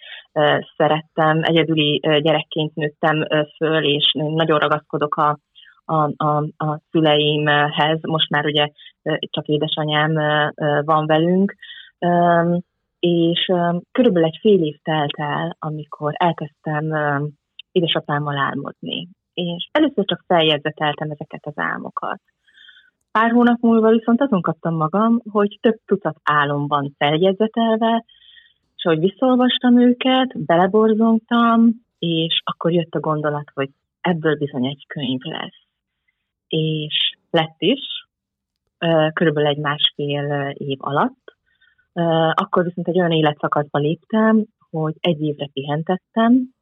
[0.76, 5.38] szerettem, egyedüli gyerekként nőttem föl, és nagyon ragaszkodok a,
[5.84, 8.68] a, a, a szüleimhez, most már ugye
[9.20, 10.14] csak édesanyám
[10.84, 11.54] van velünk,
[13.06, 13.52] és
[13.92, 16.84] körülbelül egy fél év telt el, amikor elkezdtem
[17.72, 19.08] édesapámmal álmodni.
[19.34, 22.20] És először csak feljegyzeteltem ezeket az álmokat.
[23.12, 28.04] Pár hónap múlva viszont azon kaptam magam, hogy több tucat álomban feljegyzetelve,
[28.76, 35.20] és hogy visszolvastam őket, beleborzongtam, és akkor jött a gondolat, hogy ebből bizony egy könyv
[35.20, 35.62] lesz
[36.52, 38.06] és lett is,
[39.12, 41.21] körülbelül egy másfél év alatt.
[42.34, 46.54] Akkor viszont egy olyan életszakaszba léptem, hogy egy évre pihentettem,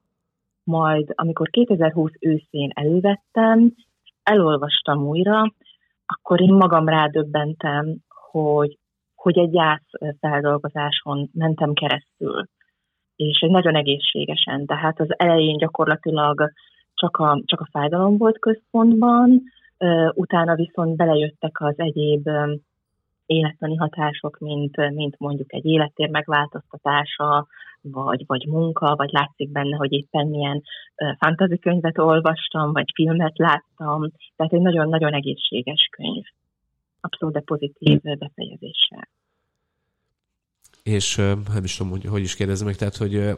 [0.65, 3.75] majd amikor 2020 őszén elővettem,
[4.23, 5.55] elolvastam újra,
[6.07, 7.97] akkor én magam rádöbbentem,
[8.31, 8.79] hogy,
[9.15, 12.45] hogy egy gyász feldolgozáson mentem keresztül,
[13.17, 14.67] és nagyon egészségesen.
[14.67, 16.53] Tehát az elején gyakorlatilag
[16.95, 19.43] csak a, csak a fájdalom volt központban,
[20.15, 22.29] utána viszont belejöttek az egyéb
[23.31, 27.47] élettani hatások, mint, mint mondjuk egy élettér megváltoztatása,
[27.81, 30.63] vagy, vagy munka, vagy látszik benne, hogy éppen milyen
[31.19, 34.11] fantasy könyvet olvastam, vagy filmet láttam.
[34.37, 36.25] Tehát egy nagyon-nagyon egészséges könyv.
[37.01, 39.09] Abszolút de pozitív befejezéssel.
[40.83, 41.17] És
[41.55, 43.37] nem is tudom, hogy, hogy is kérdezem meg, tehát, hogy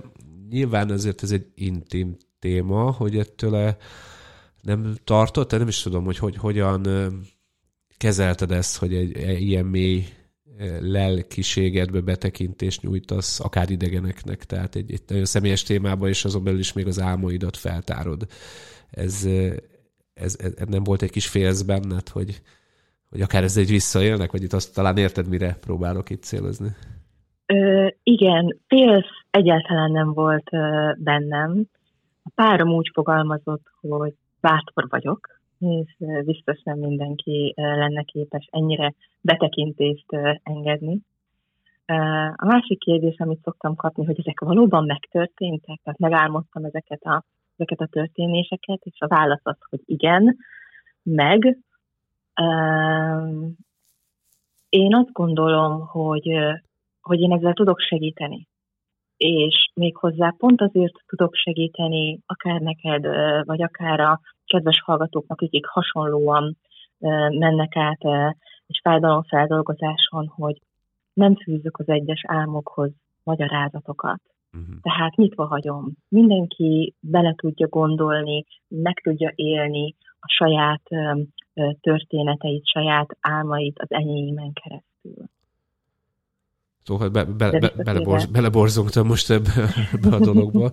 [0.51, 3.76] nyilván azért ez egy intim téma, hogy ettől
[4.62, 6.82] nem tartott, nem is tudom, hogy, hogy hogyan
[8.03, 10.05] kezelted ezt, hogy egy, egy ilyen mély
[10.80, 16.72] lelkiségedbe betekintést nyújtasz, akár idegeneknek, tehát egy, egy nagyon személyes témába, és azon belül is
[16.72, 18.26] még az álmaidat feltárod.
[18.90, 19.28] Ez,
[20.14, 22.40] ez, ez nem volt egy kis félsz benned, hogy,
[23.11, 26.68] hogy akár ez egy visszaélnek, vagy itt azt talán érted, mire próbálok itt célozni?
[27.46, 31.64] Ö, igen, félsz egyáltalán nem volt ö, bennem.
[32.22, 35.31] A párom úgy fogalmazott, hogy bátor vagyok,
[35.62, 40.06] és biztos nem mindenki lenne képes ennyire betekintést
[40.42, 40.98] engedni.
[42.36, 47.24] A másik kérdés, amit szoktam kapni, hogy ezek valóban megtörténtek, tehát megálmodtam ezeket a,
[47.56, 50.36] ezeket a történéseket, és a válasz az, hogy igen,
[51.02, 51.58] meg.
[54.68, 56.28] Én azt gondolom, hogy,
[57.00, 58.46] hogy én ezzel tudok segíteni
[59.24, 63.06] és méghozzá pont azért tudok segíteni, akár neked,
[63.46, 64.20] vagy akár a
[64.53, 66.57] kedves hallgatóknak, akik hasonlóan
[67.38, 68.00] mennek át
[68.66, 70.61] és fájdalomfeldolgozáson, hogy
[71.12, 72.90] nem fűzök az egyes álmokhoz
[73.22, 74.20] magyarázatokat.
[74.53, 74.80] Uh-huh.
[74.82, 75.92] Tehát nyitva hagyom.
[76.09, 80.82] Mindenki bele tudja gondolni, meg tudja élni a saját
[81.80, 85.24] történeteit, saját álmait az enyémen keresztül.
[86.84, 90.70] Szóval be, be, be, beleborz, beleborzongtam most ebbe, ebbe a dologba.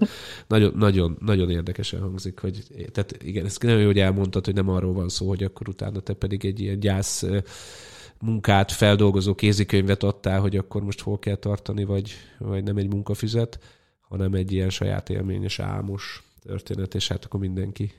[0.47, 4.70] Nagyon, nagyon, nagyon érdekesen hangzik, hogy tehát igen, ezt nem jó, hogy elmondtad, hogy nem
[4.70, 7.26] arról van szó, hogy akkor utána te pedig egy ilyen gyász
[8.22, 13.60] munkát feldolgozó kézikönyvet adtál, hogy akkor most hol kell tartani, vagy, vagy nem egy munkafüzet,
[14.01, 17.91] hanem egy ilyen saját élményes álmos történet, és hát akkor mindenki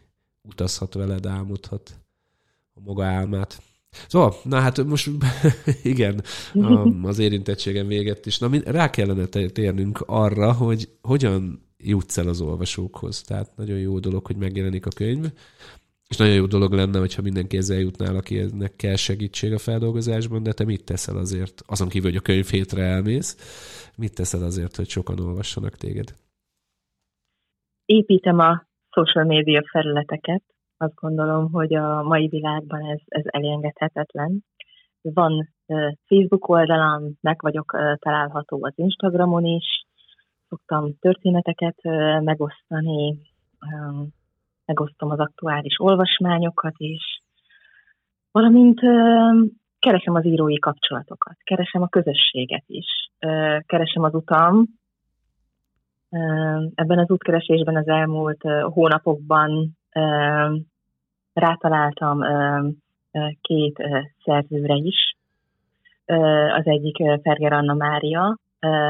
[0.42, 2.00] utazhat veled, álmodhat
[2.74, 3.62] a maga álmát.
[3.90, 5.10] Szóval, na hát most
[5.82, 6.22] igen,
[7.02, 8.38] az érintettségem véget is.
[8.38, 13.22] Na, rá kellene térnünk arra, hogy hogyan jutsz el az olvasókhoz.
[13.22, 15.26] Tehát nagyon jó dolog, hogy megjelenik a könyv,
[16.08, 20.52] és nagyon jó dolog lenne, hogyha mindenki ezzel jutnál, akinek kell segítség a feldolgozásban, de
[20.52, 23.36] te mit teszel azért, azon kívül, hogy a könyv hétre elmész,
[23.96, 26.14] mit teszel azért, hogy sokan olvassanak téged?
[27.84, 30.42] Építem a social media felületeket,
[30.80, 34.44] azt gondolom, hogy a mai világban ez, ez elengedhetetlen.
[35.02, 35.48] Van
[36.06, 39.84] Facebook oldalam, meg vagyok található az Instagramon is,
[40.48, 41.76] szoktam történeteket
[42.20, 43.18] megosztani,
[44.64, 47.22] megosztom az aktuális olvasmányokat is,
[48.32, 48.80] valamint
[49.78, 53.10] keresem az írói kapcsolatokat, keresem a közösséget is,
[53.66, 54.64] keresem az utam.
[56.74, 59.78] Ebben az útkeresésben az elmúlt hónapokban
[61.32, 62.20] rátaláltam
[63.40, 63.82] két
[64.24, 65.14] szerzőre is.
[66.56, 68.38] Az egyik Ferger Anna Mária,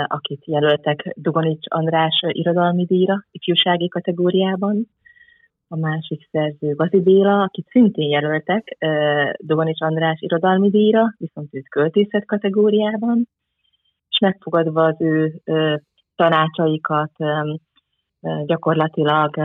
[0.07, 4.89] akit jelöltek Dugonics András irodalmi díjra, ifjúsági kategóriában.
[5.69, 8.77] A másik szerző Gazi Béla, akit szintén jelöltek
[9.39, 13.29] Dugonics András irodalmi díjra, viszont őt költészet kategóriában.
[14.09, 15.41] És megfogadva az ő
[16.17, 17.13] tanácsaikat
[18.45, 19.37] gyakorlatilag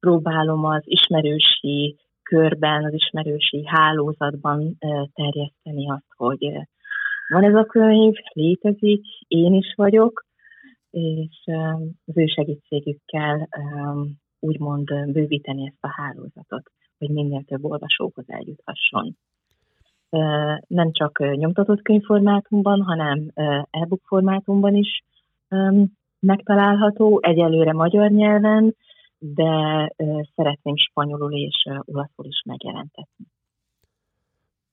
[0.00, 4.78] próbálom az ismerősi körben, az ismerősi hálózatban
[5.12, 6.52] terjeszteni azt, hogy
[7.28, 10.24] van ez a könyv, létezik, én is vagyok,
[10.90, 11.44] és
[12.06, 13.48] az ő segítségükkel
[14.40, 16.62] úgymond bővíteni ezt a hálózatot,
[16.98, 19.16] hogy minél több olvasóhoz eljuthasson.
[20.66, 23.30] Nem csak nyomtatott könyvformátumban, hanem
[23.70, 25.02] e-book formátumban is
[26.20, 28.76] megtalálható, egyelőre magyar nyelven,
[29.18, 29.52] de
[30.34, 33.26] szeretném spanyolul és olaszul is megjelentetni.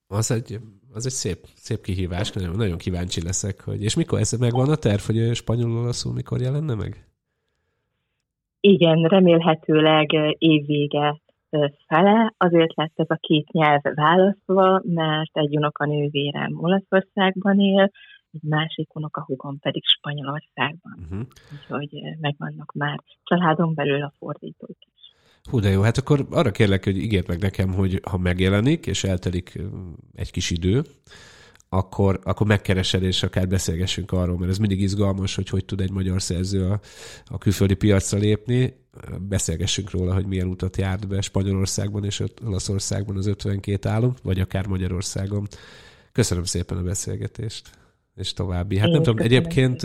[0.07, 0.59] Az egy,
[0.93, 4.75] az egy szép, szép kihívás, nagyon, nagyon kíváncsi leszek, hogy és mikor ez megvan a
[4.75, 7.07] terv, hogy spanyolul olaszul mikor jelenne meg?
[8.59, 11.19] Igen, remélhetőleg évvége
[11.87, 17.91] fele, azért lett ez a két nyelv választva, mert egy unokanővérem Olaszországban él,
[18.41, 20.97] egy másik unokahúgom pedig Spanyolországban.
[21.03, 21.27] Uh-huh.
[21.51, 25.13] Úgyhogy megvannak már családon belül a fordítók is.
[25.49, 29.03] Hú, de jó, hát akkor arra kérlek, hogy ígérd meg nekem, hogy ha megjelenik, és
[29.03, 29.59] eltelik
[30.13, 30.83] egy kis idő,
[31.69, 35.91] akkor, akkor megkeresed, és akár beszélgessünk arról, mert ez mindig izgalmas, hogy hogy tud egy
[35.91, 36.79] magyar szerző a,
[37.25, 38.73] a külföldi piacra lépni.
[39.19, 44.67] Beszélgessünk róla, hogy milyen utat járt be Spanyolországban és Olaszországban az 52 állam, vagy akár
[44.67, 45.47] Magyarországon.
[46.11, 47.69] Köszönöm szépen a beszélgetést,
[48.15, 48.77] és további.
[48.77, 49.81] Hát Én nem tudom, egyébként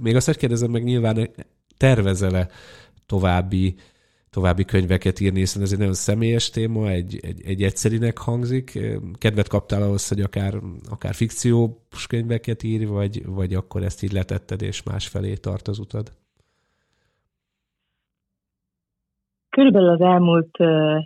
[0.00, 1.30] még azt, hogy kérdezem meg nyilván,
[1.76, 2.48] tervezele
[3.06, 3.74] további
[4.30, 8.78] további könyveket írni, hiszen ez egy nagyon személyes téma, egy, egy, egy egyszerinek hangzik.
[9.18, 10.54] Kedvet kaptál ahhoz, hogy akár,
[10.90, 16.12] akár fikciós könyveket írj, vagy, vagy akkor ezt így letetted, és másfelé tart az utad?
[19.50, 20.56] Körülbelül az elmúlt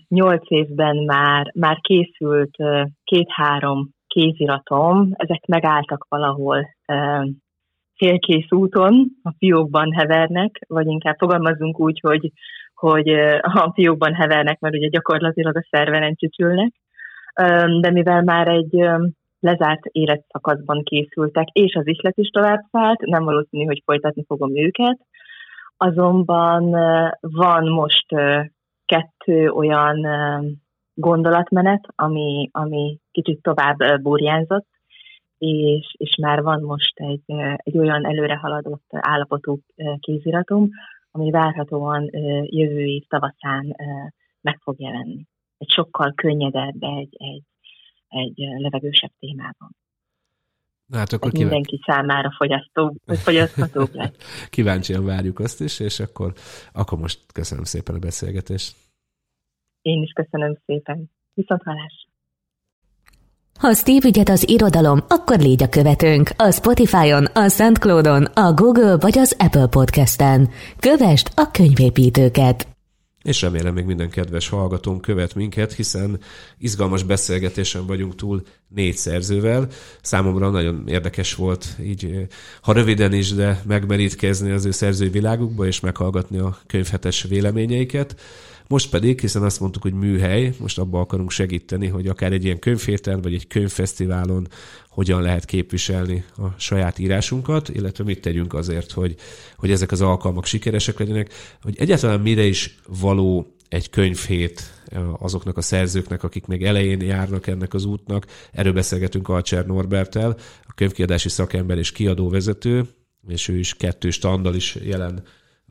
[0.09, 2.57] nyolc évben már, már készült
[3.05, 6.69] két-három kéziratom, ezek megálltak valahol
[7.97, 12.33] félkész úton, a fiókban hevernek, vagy inkább fogalmazunk úgy, hogy
[12.75, 13.09] hogy
[13.41, 16.73] a fiókban hevernek, mert ugye gyakorlatilag a szerveren csücsülnek,
[17.81, 18.89] de mivel már egy
[19.41, 24.99] lezárt életszakaszban készültek, és az islet is tovább szállt, nem valószínű, hogy folytatni fogom őket,
[25.77, 26.71] azonban
[27.21, 28.07] van most
[28.85, 30.07] kettő olyan
[30.95, 34.67] gondolatmenet, ami, ami kicsit tovább burjánzott,
[35.39, 37.23] és, és már van most egy,
[37.57, 39.61] egy olyan előre haladott állapotú
[40.01, 40.69] kéziratom,
[41.11, 42.09] ami várhatóan
[42.45, 43.77] jövő év tavaszán
[44.41, 45.27] meg fog jelenni.
[45.59, 47.43] Egy sokkal könnyedebb, egy, egy,
[48.09, 49.77] egy levegősebb témában.
[50.87, 51.47] Na, hát akkor kíván...
[51.47, 54.47] mindenki számára fogyasztó, fogyaszthatóbb lesz.
[54.51, 56.33] Kíváncsian várjuk azt is, és akkor,
[56.73, 58.77] akkor most köszönöm szépen a beszélgetést.
[59.83, 61.11] Én is köszönöm szépen.
[61.35, 62.11] Viszont hallásra.
[63.59, 68.97] Ha Steve ügyet az irodalom, akkor légy a követőnk a Spotify-on, a SoundCloud-on, a Google
[68.97, 70.49] vagy az Apple Podcast-en.
[70.79, 72.67] Kövest a könyvépítőket!
[73.23, 76.19] És remélem még minden kedves hallgatónk követ minket, hiszen
[76.59, 79.69] izgalmas beszélgetésen vagyunk túl négy szerzővel.
[80.01, 82.27] Számomra nagyon érdekes volt így,
[82.63, 88.21] ha röviden is, de megmerítkezni az ő szerzői világukba, és meghallgatni a könyvhetes véleményeiket.
[88.73, 92.59] Most pedig, hiszen azt mondtuk, hogy műhely, most abba akarunk segíteni, hogy akár egy ilyen
[92.59, 94.49] könyvhéten, vagy egy könyvfesztiválon
[94.89, 99.15] hogyan lehet képviselni a saját írásunkat, illetve mit tegyünk azért, hogy,
[99.57, 104.85] hogy ezek az alkalmak sikeresek legyenek, hogy egyáltalán mire is való egy könyvhét
[105.19, 108.27] azoknak a szerzőknek, akik még elején járnak ennek az útnak.
[108.53, 112.87] Erről beszélgetünk Alcser Norbertel, a könyvkiadási szakember és kiadóvezető,
[113.29, 115.23] és ő is kettő standal is jelen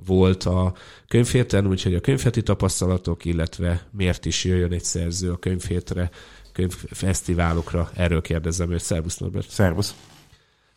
[0.06, 0.74] volt a
[1.08, 6.10] könyvhéten, úgyhogy a könyvheti tapasztalatok, illetve miért is jöjjön egy szerző a könyvhétre,
[6.54, 7.90] könyvfesztiválokra.
[7.96, 8.82] Erről kérdezem őt.
[8.82, 9.50] Szervusz, Norbert.
[9.50, 9.96] Szervusz.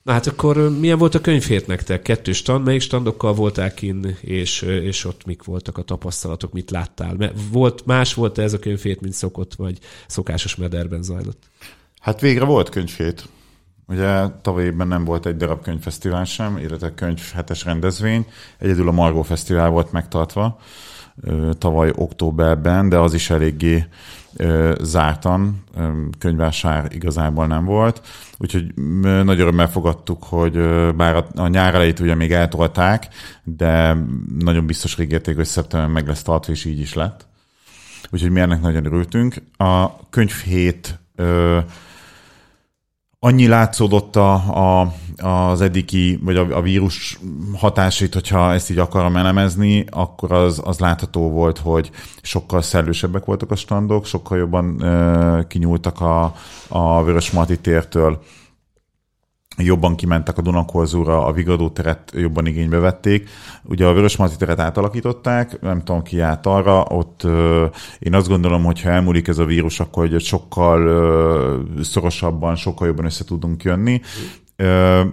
[0.02, 2.02] Na hát akkor milyen volt a könyvhét nektek?
[2.02, 7.32] Kettő stand, melyik standokkal voltál kin, és, és ott mik voltak a tapasztalatok, mit láttál?
[7.50, 11.42] Volt, más volt ez a könyvhét, mint szokott, vagy szokásos mederben zajlott?
[12.00, 13.28] Hát végre volt könyvhét.
[13.86, 18.26] Ugye tavaly évben nem volt egy darab könyvfesztivál sem, illetve könyv hetes rendezvény.
[18.58, 20.60] Egyedül a Margó Fesztivál volt megtartva
[21.58, 23.86] tavaly októberben, de az is eléggé
[24.80, 25.64] zártan,
[26.18, 28.00] könyvásár igazából nem volt.
[28.38, 30.52] Úgyhogy nagy örömmel fogadtuk, hogy
[30.96, 33.08] bár a nyár elejét ugye még eltolták,
[33.42, 33.96] de
[34.38, 37.26] nagyon biztos ígérték, hogy szeptemberben meg lesz tartva, és így is lett.
[38.10, 39.34] Úgyhogy mi ennek nagyon örültünk.
[39.56, 40.98] A könyvhét
[43.24, 47.18] annyi látszódott a, a, az eddigi, vagy a, a vírus
[47.56, 51.90] hatásait, hogyha ezt így akarom elemezni, akkor az, az látható volt, hogy
[52.22, 56.34] sokkal szellősebbek voltak a standok, sokkal jobban uh, kinyúltak a,
[56.68, 58.22] a Vörös Marti tértől
[59.56, 63.28] jobban kimentek a Dunakorzúra, a Vigadó teret jobban igénybe vették.
[63.62, 67.66] Ugye a Vörösmarty teret átalakították, nem tudom ki állt arra, ott ö,
[67.98, 72.86] én azt gondolom, hogy ha elmúlik ez a vírus, akkor hogy sokkal ö, szorosabban, sokkal
[72.86, 74.00] jobban össze tudunk jönni.
[74.56, 75.04] De,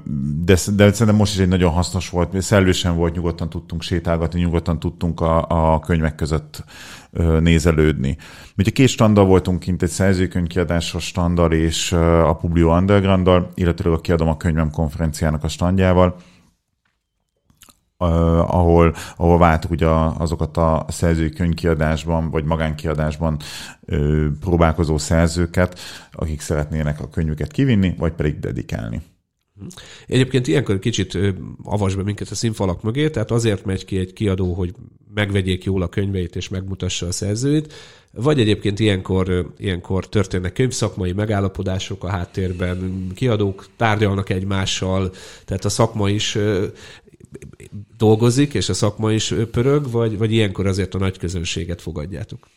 [0.46, 5.22] de szerintem most is egy nagyon hasznos volt, szellősen volt, nyugodtan tudtunk sétálgatni, nyugodtan tudtunk
[5.22, 6.64] a, a könyvek között
[7.40, 8.18] nézelődni.
[8.58, 14.28] Ugye két standal voltunk kint, egy szerzőkönyvkiadásos standal és a Publio underground illetve a Kiadom
[14.28, 16.16] a könyvem konferenciának a standjával,
[18.04, 19.88] Uh, ahol, ahol váltuk ugye
[20.18, 23.38] azokat a szerzői könyvkiadásban, vagy magánkiadásban
[24.40, 25.80] próbálkozó szerzőket,
[26.12, 29.02] akik szeretnének a könyvüket kivinni, vagy pedig dedikálni.
[30.08, 31.18] Egyébként ilyenkor kicsit
[31.64, 34.74] avas be minket a színfalak mögé, tehát azért megy ki egy kiadó, hogy
[35.14, 37.74] megvegyék jól a könyveit és megmutassa a szerzőit,
[38.14, 45.12] vagy egyébként ilyenkor, ilyenkor történnek könyvszakmai megállapodások a háttérben, kiadók tárgyalnak egymással,
[45.46, 46.38] tehát a szakma is
[47.98, 52.48] dolgozik, és a szakma is pörög, vagy, vagy ilyenkor azért a nagy közönséget fogadjátok?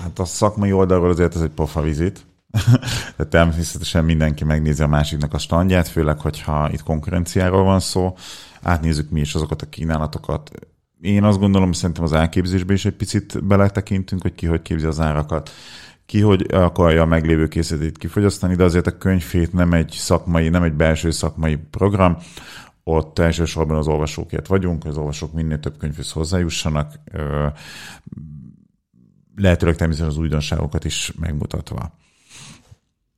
[0.00, 2.26] Hát a szakmai oldalról azért ez egy pofa vizit.
[3.16, 8.16] Tehát természetesen mindenki megnézi a másiknak a standját, főleg, hogyha itt konkurenciáról van szó.
[8.62, 10.50] Átnézzük mi is azokat a kínálatokat.
[11.00, 15.00] Én azt gondolom, szerintem az elképzésbe is egy picit beletekintünk, hogy ki hogy képzi az
[15.00, 15.50] árakat
[16.10, 20.62] ki hogy akarja a meglévő készletét kifogyasztani, de azért a könyvfét nem egy szakmai, nem
[20.62, 22.16] egy belső szakmai program,
[22.84, 27.00] ott elsősorban az olvasókért vagyunk, az olvasók minél több könyvhöz hozzájussanak,
[29.36, 31.98] lehetőleg természetesen az újdonságokat is megmutatva.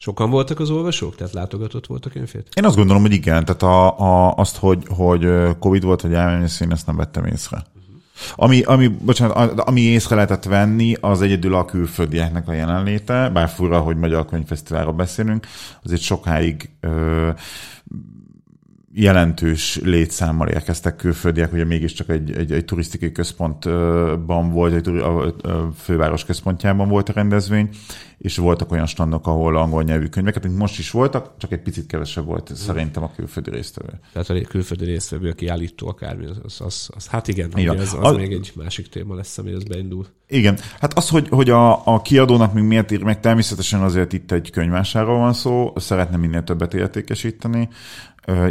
[0.02, 1.16] Sokan voltak az olvasók?
[1.16, 2.48] Tehát látogatott volt a könyvét?
[2.54, 3.44] Én azt gondolom, hogy igen.
[3.44, 5.28] Tehát a, a, azt, hogy, hogy
[5.58, 7.64] Covid volt, vagy járvány, én ezt nem vettem észre.
[8.34, 13.80] Ami, ami, bocsánat, ami észre lehetett venni, az egyedül a külföldieknek a jelenléte, bár fura,
[13.80, 15.46] hogy Magyar Könyvfesztiválról beszélünk,
[15.84, 17.28] azért sokáig ö,
[18.94, 25.34] jelentős létszámmal érkeztek külföldiek, ugye mégiscsak egy, egy, egy turisztikai központban volt, egy a
[25.76, 27.68] főváros központjában volt a rendezvény,
[28.18, 31.86] és voltak olyan standok, ahol angol nyelvű könyveket, mint most is voltak, csak egy picit
[31.86, 32.54] kevesebb volt mm.
[32.54, 34.00] szerintem a külföldi résztvevő.
[34.12, 37.78] Tehát a külföldi résztvevő, aki állító akármi, az, az, az, az hát igen, igen.
[37.78, 40.06] az, az a, még egy másik téma lesz, ami az beindul.
[40.28, 44.32] Igen, hát az, hogy, hogy a, a kiadónak még miért ír meg, természetesen azért itt
[44.32, 47.68] egy könyvásáról van szó, szeretne minél többet értékesíteni,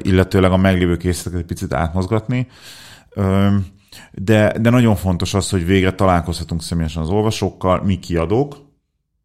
[0.01, 2.47] illetőleg a meglévő készleteket egy picit átmozgatni.
[4.11, 8.55] De, de nagyon fontos az, hogy végre találkozhatunk személyesen az olvasókkal, mi kiadók,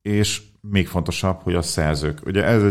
[0.03, 2.21] és még fontosabb, hogy a szerzők.
[2.27, 2.63] Ugye ez,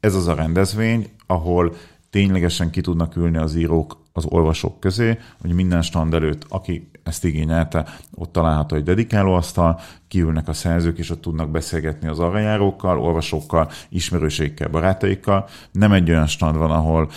[0.00, 1.74] ez az a rendezvény, ahol
[2.10, 7.24] ténylegesen ki tudnak ülni az írók az olvasók közé, hogy minden stand előtt, aki ezt
[7.24, 7.84] igényelte,
[8.14, 14.68] ott található egy dedikálóasztal, kiülnek a szerzők, és ott tudnak beszélgetni az arrajárókkal, olvasókkal, ismerőségekkel,
[14.68, 15.48] barátaikkal.
[15.72, 17.10] Nem egy olyan stand van, ahol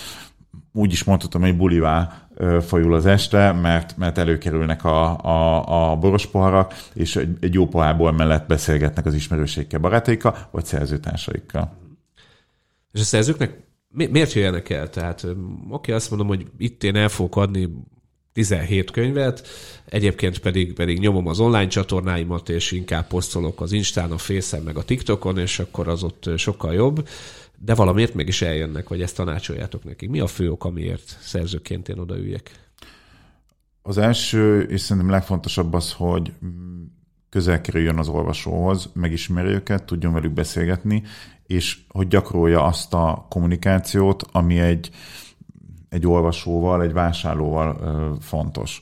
[0.74, 2.28] úgy is mondhatom, hogy bulivá
[2.62, 7.68] fajul az este, mert, mert előkerülnek a, a, a boros poharak, és egy, egy jó
[7.68, 11.78] pohárból mellett beszélgetnek az ismerőségekkel, barátaikkal, vagy szerzőtársaikkal.
[12.92, 13.60] És a szerzőknek
[13.92, 14.90] mi, miért jöjjenek el?
[14.90, 15.36] Tehát oké,
[15.70, 17.70] okay, azt mondom, hogy itt én el fogok adni
[18.34, 19.48] 17 könyvet,
[19.86, 24.78] egyébként pedig, pedig nyomom az online csatornáimat, és inkább posztolok az Instán, a Face-en, meg
[24.78, 27.08] a TikTokon, és akkor az ott sokkal jobb,
[27.58, 30.10] de valamiért mégis eljönnek, vagy ezt tanácsoljátok nekik.
[30.10, 32.52] Mi a fő ok, amiért szerzőként én odaüljek?
[33.82, 36.34] Az első, és szerintem legfontosabb az, hogy
[37.30, 41.04] közel kerüljön az olvasóhoz, megismerje őket, tudjon velük beszélgetni,
[41.48, 44.90] és hogy gyakorolja azt a kommunikációt, ami egy,
[45.92, 48.82] egy olvasóval, egy vásárlóval fontos.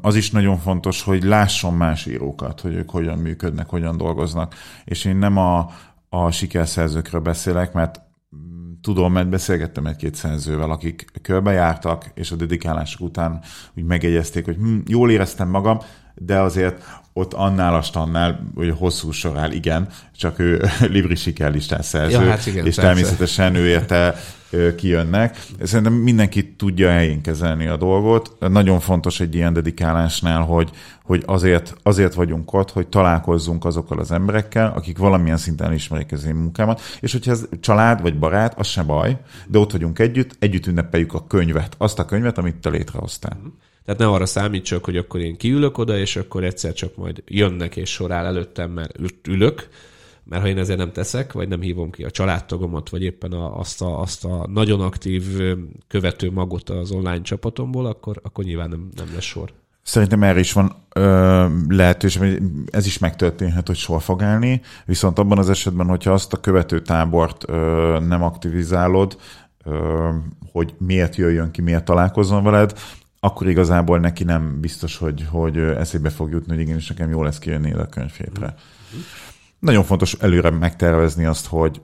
[0.00, 4.54] Az is nagyon fontos, hogy lásson más írókat, hogy ők hogyan működnek, hogyan dolgoznak.
[4.84, 5.70] És én nem a,
[6.08, 8.00] a sikerszerzőkről beszélek, mert
[8.80, 13.40] tudom, mert beszélgettem egy-két szerzővel, akik körbejártak, és a dedikálások után
[13.76, 15.78] úgy megjegyezték, hogy hm, jól éreztem magam,
[16.14, 16.82] de azért
[17.18, 20.62] ott annál a stannál, hogy hosszú sorál, igen, csak ő
[20.94, 22.82] Libri sikerlistás szerző, ja, hát igen, és persze.
[22.82, 24.14] természetesen ő érte
[24.76, 25.38] kijönnek.
[25.62, 28.36] Szerintem mindenki tudja helyén kezelni a dolgot.
[28.48, 30.70] Nagyon fontos egy ilyen dedikálásnál, hogy,
[31.02, 36.24] hogy azért, azért vagyunk ott, hogy találkozzunk azokkal az emberekkel, akik valamilyen szinten ismerik az
[36.24, 39.16] én munkámat, és hogyha ez család vagy barát, az se baj,
[39.46, 43.38] de ott vagyunk együtt, együtt ünnepeljük a könyvet, azt a könyvet, amit te létrehoztál.
[43.42, 43.48] Mm.
[43.88, 47.76] Tehát ne arra számítsak, hogy akkor én kiülök oda, és akkor egyszer csak majd jönnek
[47.76, 49.68] és sorál előttem, mert ülök,
[50.24, 53.58] mert ha én ezért nem teszek, vagy nem hívom ki a családtagomat, vagy éppen a,
[53.58, 55.24] azt, a, azt a nagyon aktív
[55.86, 59.52] követő magot az online csapatomból, akkor, akkor nyilván nem, nem lesz sor.
[59.82, 65.38] Szerintem erre is van ö, lehetőség, ez is megtörténhet, hogy sor fog állni, viszont abban
[65.38, 69.16] az esetben, hogyha azt a követő tábort ö, nem aktivizálod,
[69.64, 70.08] ö,
[70.52, 72.72] hogy miért jöjjön ki, miért találkozzon veled,
[73.20, 77.38] akkor igazából neki nem biztos, hogy, hogy eszébe fog jutni, hogy igenis nekem jó lesz
[77.38, 78.54] kijönni a könyvhétre.
[79.58, 81.80] Nagyon fontos előre megtervezni azt, hogy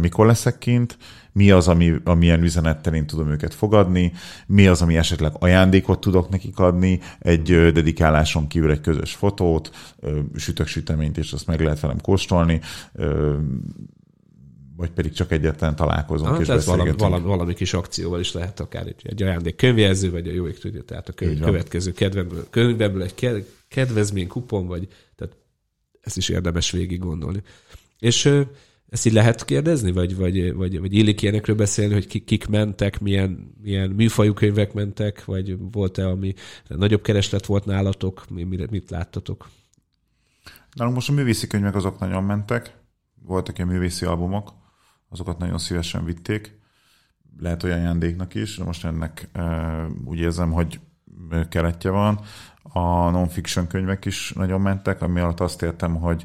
[0.00, 0.98] mikor leszek kint,
[1.32, 4.12] mi az, ami, amilyen üzenettel én tudom őket fogadni,
[4.46, 9.70] mi az, ami esetleg ajándékot tudok nekik adni, egy dedikáláson kívül egy közös fotót,
[10.34, 12.60] sütök süteményt, és azt meg lehet velem kóstolni,
[14.76, 18.60] vagy pedig csak egyetlen találkozunk ah, és ez valami, valami, valami kis akcióval is lehet
[18.60, 22.46] akár egy, egy ajándék könyvjelző, vagy a jó ég tudja, tehát a könyv, következő kedvemből,
[22.50, 25.36] könyvemből egy kedvezmény kupon, vagy tehát
[26.00, 27.42] ezt is érdemes végig gondolni.
[27.98, 28.44] És
[28.88, 33.54] ezt így lehet kérdezni, vagy, vagy, vagy, vagy illik ilyenekről beszélni, hogy kik mentek, milyen,
[33.62, 36.34] milyen műfajú könyvek mentek, vagy volt-e, ami
[36.68, 39.48] nagyobb kereslet volt nálatok, mit, mit láttatok?
[40.72, 42.76] Nálunk most a művészi könyvek azok nagyon mentek,
[43.22, 44.52] voltak ilyen művészi albumok,
[45.14, 46.58] azokat nagyon szívesen vitték.
[47.38, 49.28] Lehet olyan ajándéknak is, de most ennek
[50.04, 50.80] úgy érzem, hogy
[51.48, 52.20] keletje van,
[52.62, 56.24] a non-fiction könyvek is nagyon mentek, ami alatt azt értem, hogy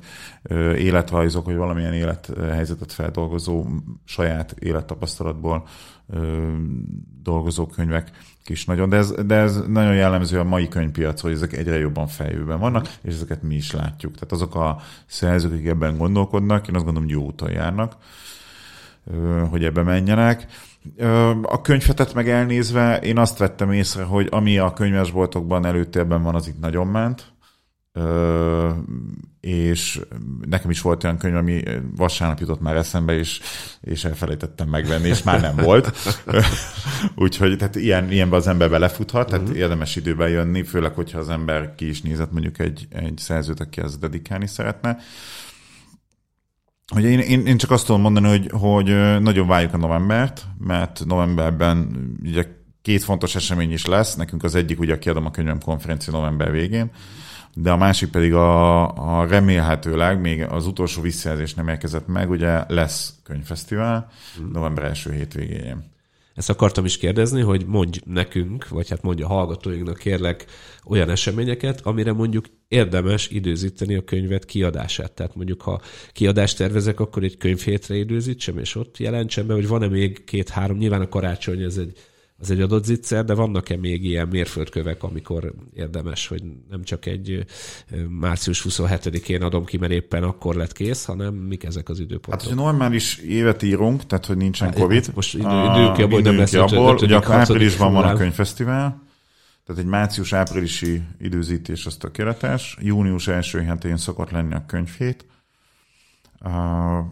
[0.75, 3.65] életrajzok, hogy valamilyen élethelyzetet feldolgozó,
[4.05, 5.67] saját élettapasztalatból
[7.21, 8.11] dolgozó könyvek
[8.45, 12.07] is nagyon, de ez, de ez nagyon jellemző a mai könyvpiac, hogy ezek egyre jobban
[12.07, 14.13] fejlőben vannak, és ezeket mi is látjuk.
[14.13, 17.95] Tehát azok a szerzők, akik ebben gondolkodnak, én azt gondolom, hogy jó úton járnak,
[19.49, 20.45] hogy ebbe menjenek.
[21.41, 26.47] A könyvetet meg elnézve, én azt vettem észre, hogy ami a könyvesboltokban előtérben van, az
[26.47, 27.33] itt nagyon ment
[29.39, 29.99] és
[30.49, 31.63] nekem is volt olyan könyv, ami
[31.95, 33.39] vasárnap jutott már eszembe, és,
[33.81, 35.91] és elfelejtettem megvenni, és már nem volt.
[37.15, 39.59] Úgyhogy tehát ilyen, ilyenben az ember belefuthat, tehát uh-huh.
[39.59, 43.81] érdemes időben jönni, főleg, hogyha az ember ki is nézett mondjuk egy, egy szerzőt, aki
[43.81, 44.97] ezt dedikálni szeretne.
[46.89, 51.05] Hogy én, én, én csak azt tudom mondani, hogy, hogy nagyon várjuk a novembert, mert
[51.05, 52.45] novemberben ugye
[52.81, 54.15] két fontos esemény is lesz.
[54.15, 56.91] Nekünk az egyik, ugye kiadom a könyvem konferencia november végén,
[57.53, 62.63] de a másik pedig a, a remélhetőleg, még az utolsó visszajelzés nem érkezett meg, ugye
[62.67, 64.51] lesz könyvfesztivál hmm.
[64.51, 65.83] november első hétvégén.
[66.35, 70.45] Ezt akartam is kérdezni, hogy mondj nekünk, vagy hát mondja a hallgatóinknak kérlek
[70.85, 75.11] olyan eseményeket, amire mondjuk érdemes időzíteni a könyvet kiadását.
[75.11, 79.87] Tehát mondjuk, ha kiadást tervezek, akkor egy könyvhétre időzítsem, és ott jelentsem be, hogy van-e
[79.87, 81.97] még két-három, nyilván a karácsony ez egy
[82.41, 87.45] az egy adott zicser, de vannak-e még ilyen mérföldkövek, amikor érdemes, hogy nem csak egy
[88.19, 92.41] március 27-én adom ki, mert éppen akkor lett kész, hanem mik ezek az időpontok?
[92.41, 95.11] Hát, hogy normál is évet írunk, tehát, hogy nincsen hát, Covid.
[95.15, 96.97] Most idő, idők abból, nem lesz abból.
[97.01, 99.08] Ugye áprilisban van a könyvfesztivál,
[99.69, 102.77] tehát egy március-áprilisi időzítés az tökéletes.
[102.81, 105.25] Június első hetén szokott lenni a könyvhét.
[106.45, 107.05] Uh,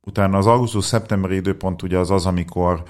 [0.00, 2.82] utána az augusztus-szeptemberi időpont ugye az az, amikor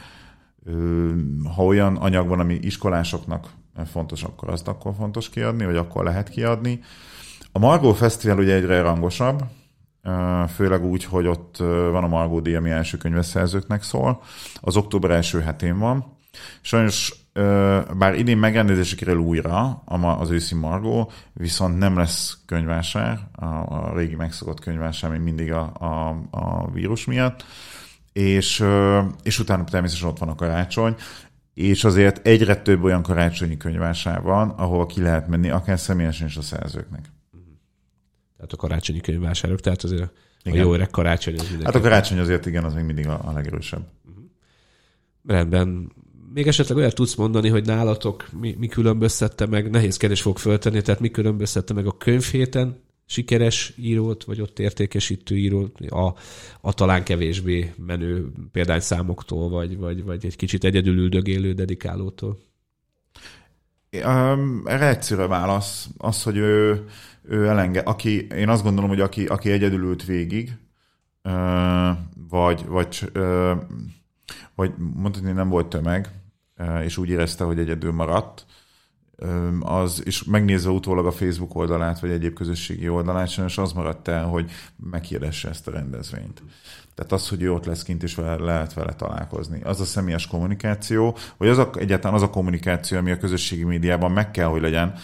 [1.55, 3.51] ha olyan anyag van, ami iskolásoknak
[3.93, 6.81] fontos, akkor azt akkor fontos kiadni, vagy akkor lehet kiadni.
[7.53, 9.43] A Margó Fesztivál ugye egyre rangosabb,
[10.55, 11.57] főleg úgy, hogy ott
[11.91, 14.22] van a Margó díj, ami első könyveszerzőknek szól.
[14.61, 16.18] Az október első hetén van.
[16.61, 17.24] Sajnos
[17.99, 19.82] bár idén megrendezésre kerül újra
[20.18, 26.09] az őszi Margó, viszont nem lesz könyvásár, a, régi megszokott könyvásár, mint mindig a, a,
[26.30, 27.45] a vírus miatt
[28.14, 28.64] és,
[29.22, 30.95] és utána természetesen ott van a karácsony,
[31.55, 36.37] és azért egyre több olyan karácsonyi könyvásár van, ahol ki lehet menni, akár személyesen is
[36.37, 37.12] a szerzőknek.
[38.37, 40.11] Tehát a karácsonyi könyvvásárok, tehát azért
[40.43, 40.59] igen.
[40.59, 43.32] a jó öreg karácsony az Hát a karácsony azért igen, az még mindig a, a
[43.32, 43.87] legerősebb.
[45.26, 45.93] Rendben.
[46.35, 50.82] Még esetleg olyat tudsz mondani, hogy nálatok mi, mi különböztette meg, nehéz kérdés fog föltenni,
[50.82, 56.14] tehát mi különböztette meg a könyvhéten sikeres írót, vagy ott értékesítő írót, a,
[56.61, 62.39] a talán kevésbé menő példányszámoktól, vagy, vagy, vagy egy kicsit egyedül üldögélő dedikálótól?
[64.05, 65.89] Um, erre egyszerű válasz.
[65.99, 66.85] Az, hogy ő,
[67.22, 70.53] ő elenge, aki, én azt gondolom, hogy aki, aki egyedül ült végig,
[71.24, 71.32] uh,
[72.28, 73.53] vagy, vagy, uh,
[74.55, 76.22] vagy mondhatni nem volt tömeg,
[76.84, 78.46] és úgy érezte, hogy egyedül maradt,
[79.61, 84.24] az, és megnézve utólag a Facebook oldalát, vagy egyéb közösségi oldalát, és az maradt el,
[84.24, 84.50] hogy
[84.90, 86.42] meghirdesse ezt a rendezvényt.
[86.94, 89.61] Tehát az, hogy ő ott lesz kint, és vele, lehet vele találkozni.
[89.62, 94.11] Az a személyes kommunikáció, vagy az a, egyáltalán az a kommunikáció, ami a közösségi médiában
[94.12, 94.94] meg kell, hogy legyen,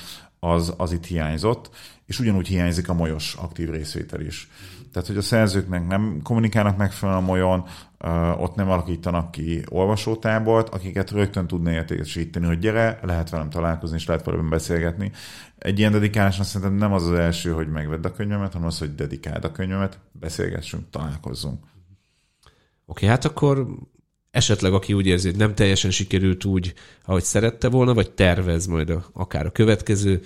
[0.41, 1.71] az, az itt hiányzott,
[2.07, 4.51] és ugyanúgy hiányzik a molyos aktív részvétel is.
[4.93, 7.65] Tehát, hogy a szerzőknek nem kommunikálnak megfelelően olyan,
[8.39, 14.07] ott nem alakítanak ki olvasótábort, akiket rögtön tudna értékesíteni, hogy gyere, lehet velem találkozni, és
[14.07, 15.13] lehet velem beszélgetni.
[15.59, 18.95] Egy ilyen dedikálásnak szerintem nem az az első, hogy megvedd a könyvemet, hanem az, hogy
[18.95, 21.59] dedikáld a könyvemet, beszélgessünk, találkozzunk.
[21.63, 21.71] Oké,
[22.87, 23.67] okay, hát akkor
[24.31, 26.75] esetleg aki úgy érzi, hogy nem teljesen sikerült úgy,
[27.05, 30.21] ahogy szerette volna, vagy tervez majd a, akár a következő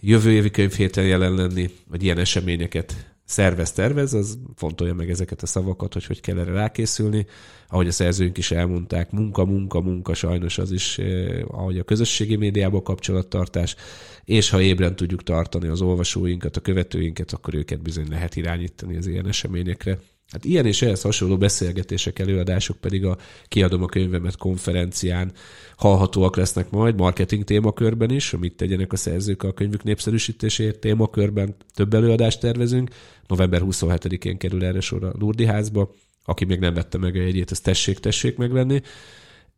[0.00, 5.46] jövő évi könyvhéten jelen lenni, vagy ilyen eseményeket szervez, tervez, az fontolja meg ezeket a
[5.46, 7.26] szavakat, hogy hogy kell erre rákészülni.
[7.68, 12.36] Ahogy a szerzőink is elmondták, munka, munka, munka, sajnos az is, eh, ahogy a közösségi
[12.36, 13.76] médiában kapcsolattartás,
[14.24, 19.06] és ha ébren tudjuk tartani az olvasóinkat, a követőinket, akkor őket bizony lehet irányítani az
[19.06, 19.98] ilyen eseményekre.
[20.32, 25.32] Hát ilyen és ehhez hasonló beszélgetések, előadások pedig a Kiadom a könyvemet konferencián
[25.76, 31.56] hallhatóak lesznek majd, marketing témakörben is, amit tegyenek a szerzők a könyvük népszerűsítésért témakörben.
[31.74, 32.90] Több előadást tervezünk.
[33.26, 35.94] November 27-én kerül erre sor a Lurdi házba.
[36.24, 38.82] Aki még nem vette meg a jegyét, ezt tessék, tessék megvenni.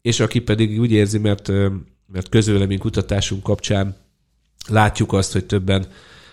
[0.03, 1.49] És aki pedig úgy érzi, mert,
[2.07, 3.97] mert közvélemény kutatásunk kapcsán
[4.69, 5.86] látjuk azt, hogy többen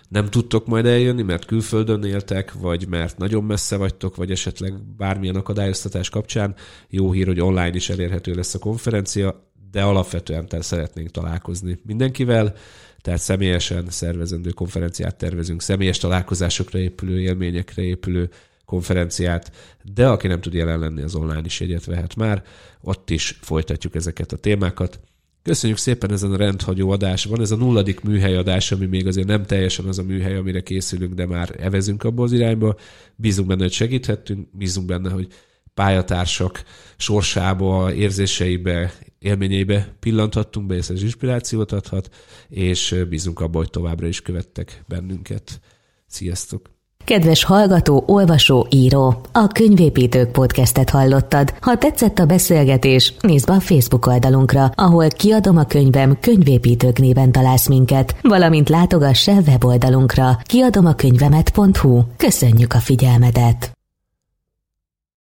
[0.08, 5.36] nem tudtok majd eljönni, mert külföldön éltek, vagy mert nagyon messze vagytok, vagy esetleg bármilyen
[5.36, 6.56] akadályoztatás kapcsán.
[6.90, 12.54] Jó hír, hogy online is elérhető lesz a konferencia, de alapvetően tehát szeretnénk találkozni mindenkivel,
[13.02, 18.30] tehát személyesen szervezendő konferenciát tervezünk, személyes találkozásokra épülő, élményekre épülő
[18.66, 19.52] konferenciát,
[19.94, 22.44] de aki nem tud jelen lenni, az online is egyet vehet már,
[22.82, 25.00] ott is folytatjuk ezeket a témákat.
[25.46, 27.26] Köszönjük szépen ezen a rendhagyó adás.
[27.26, 31.14] Van ez a nulladik műhelyadás, ami még azért nem teljesen az a műhely, amire készülünk,
[31.14, 32.76] de már evezünk abba az irányba.
[33.16, 35.28] Bízunk benne, hogy segíthettünk, bízunk benne, hogy
[35.74, 36.64] pályatársak
[36.98, 42.16] sorsába, érzéseibe, élményeibe pillanthattunk be, és ez inspirációt adhat,
[42.50, 45.60] és bízunk abba, hogy továbbra is követtek bennünket.
[46.08, 46.75] Sziasztok!
[47.06, 51.54] Kedves hallgató, olvasó, író, a Könyvépítők podcastet hallottad.
[51.62, 57.32] Ha tetszett a beszélgetés, nézd be a Facebook oldalunkra, ahol kiadom a könyvem Könyvépítők néven
[57.32, 62.02] találsz minket, valamint látogass el weboldalunkra kiadomakönyvemet.hu.
[62.18, 63.76] Köszönjük a figyelmedet!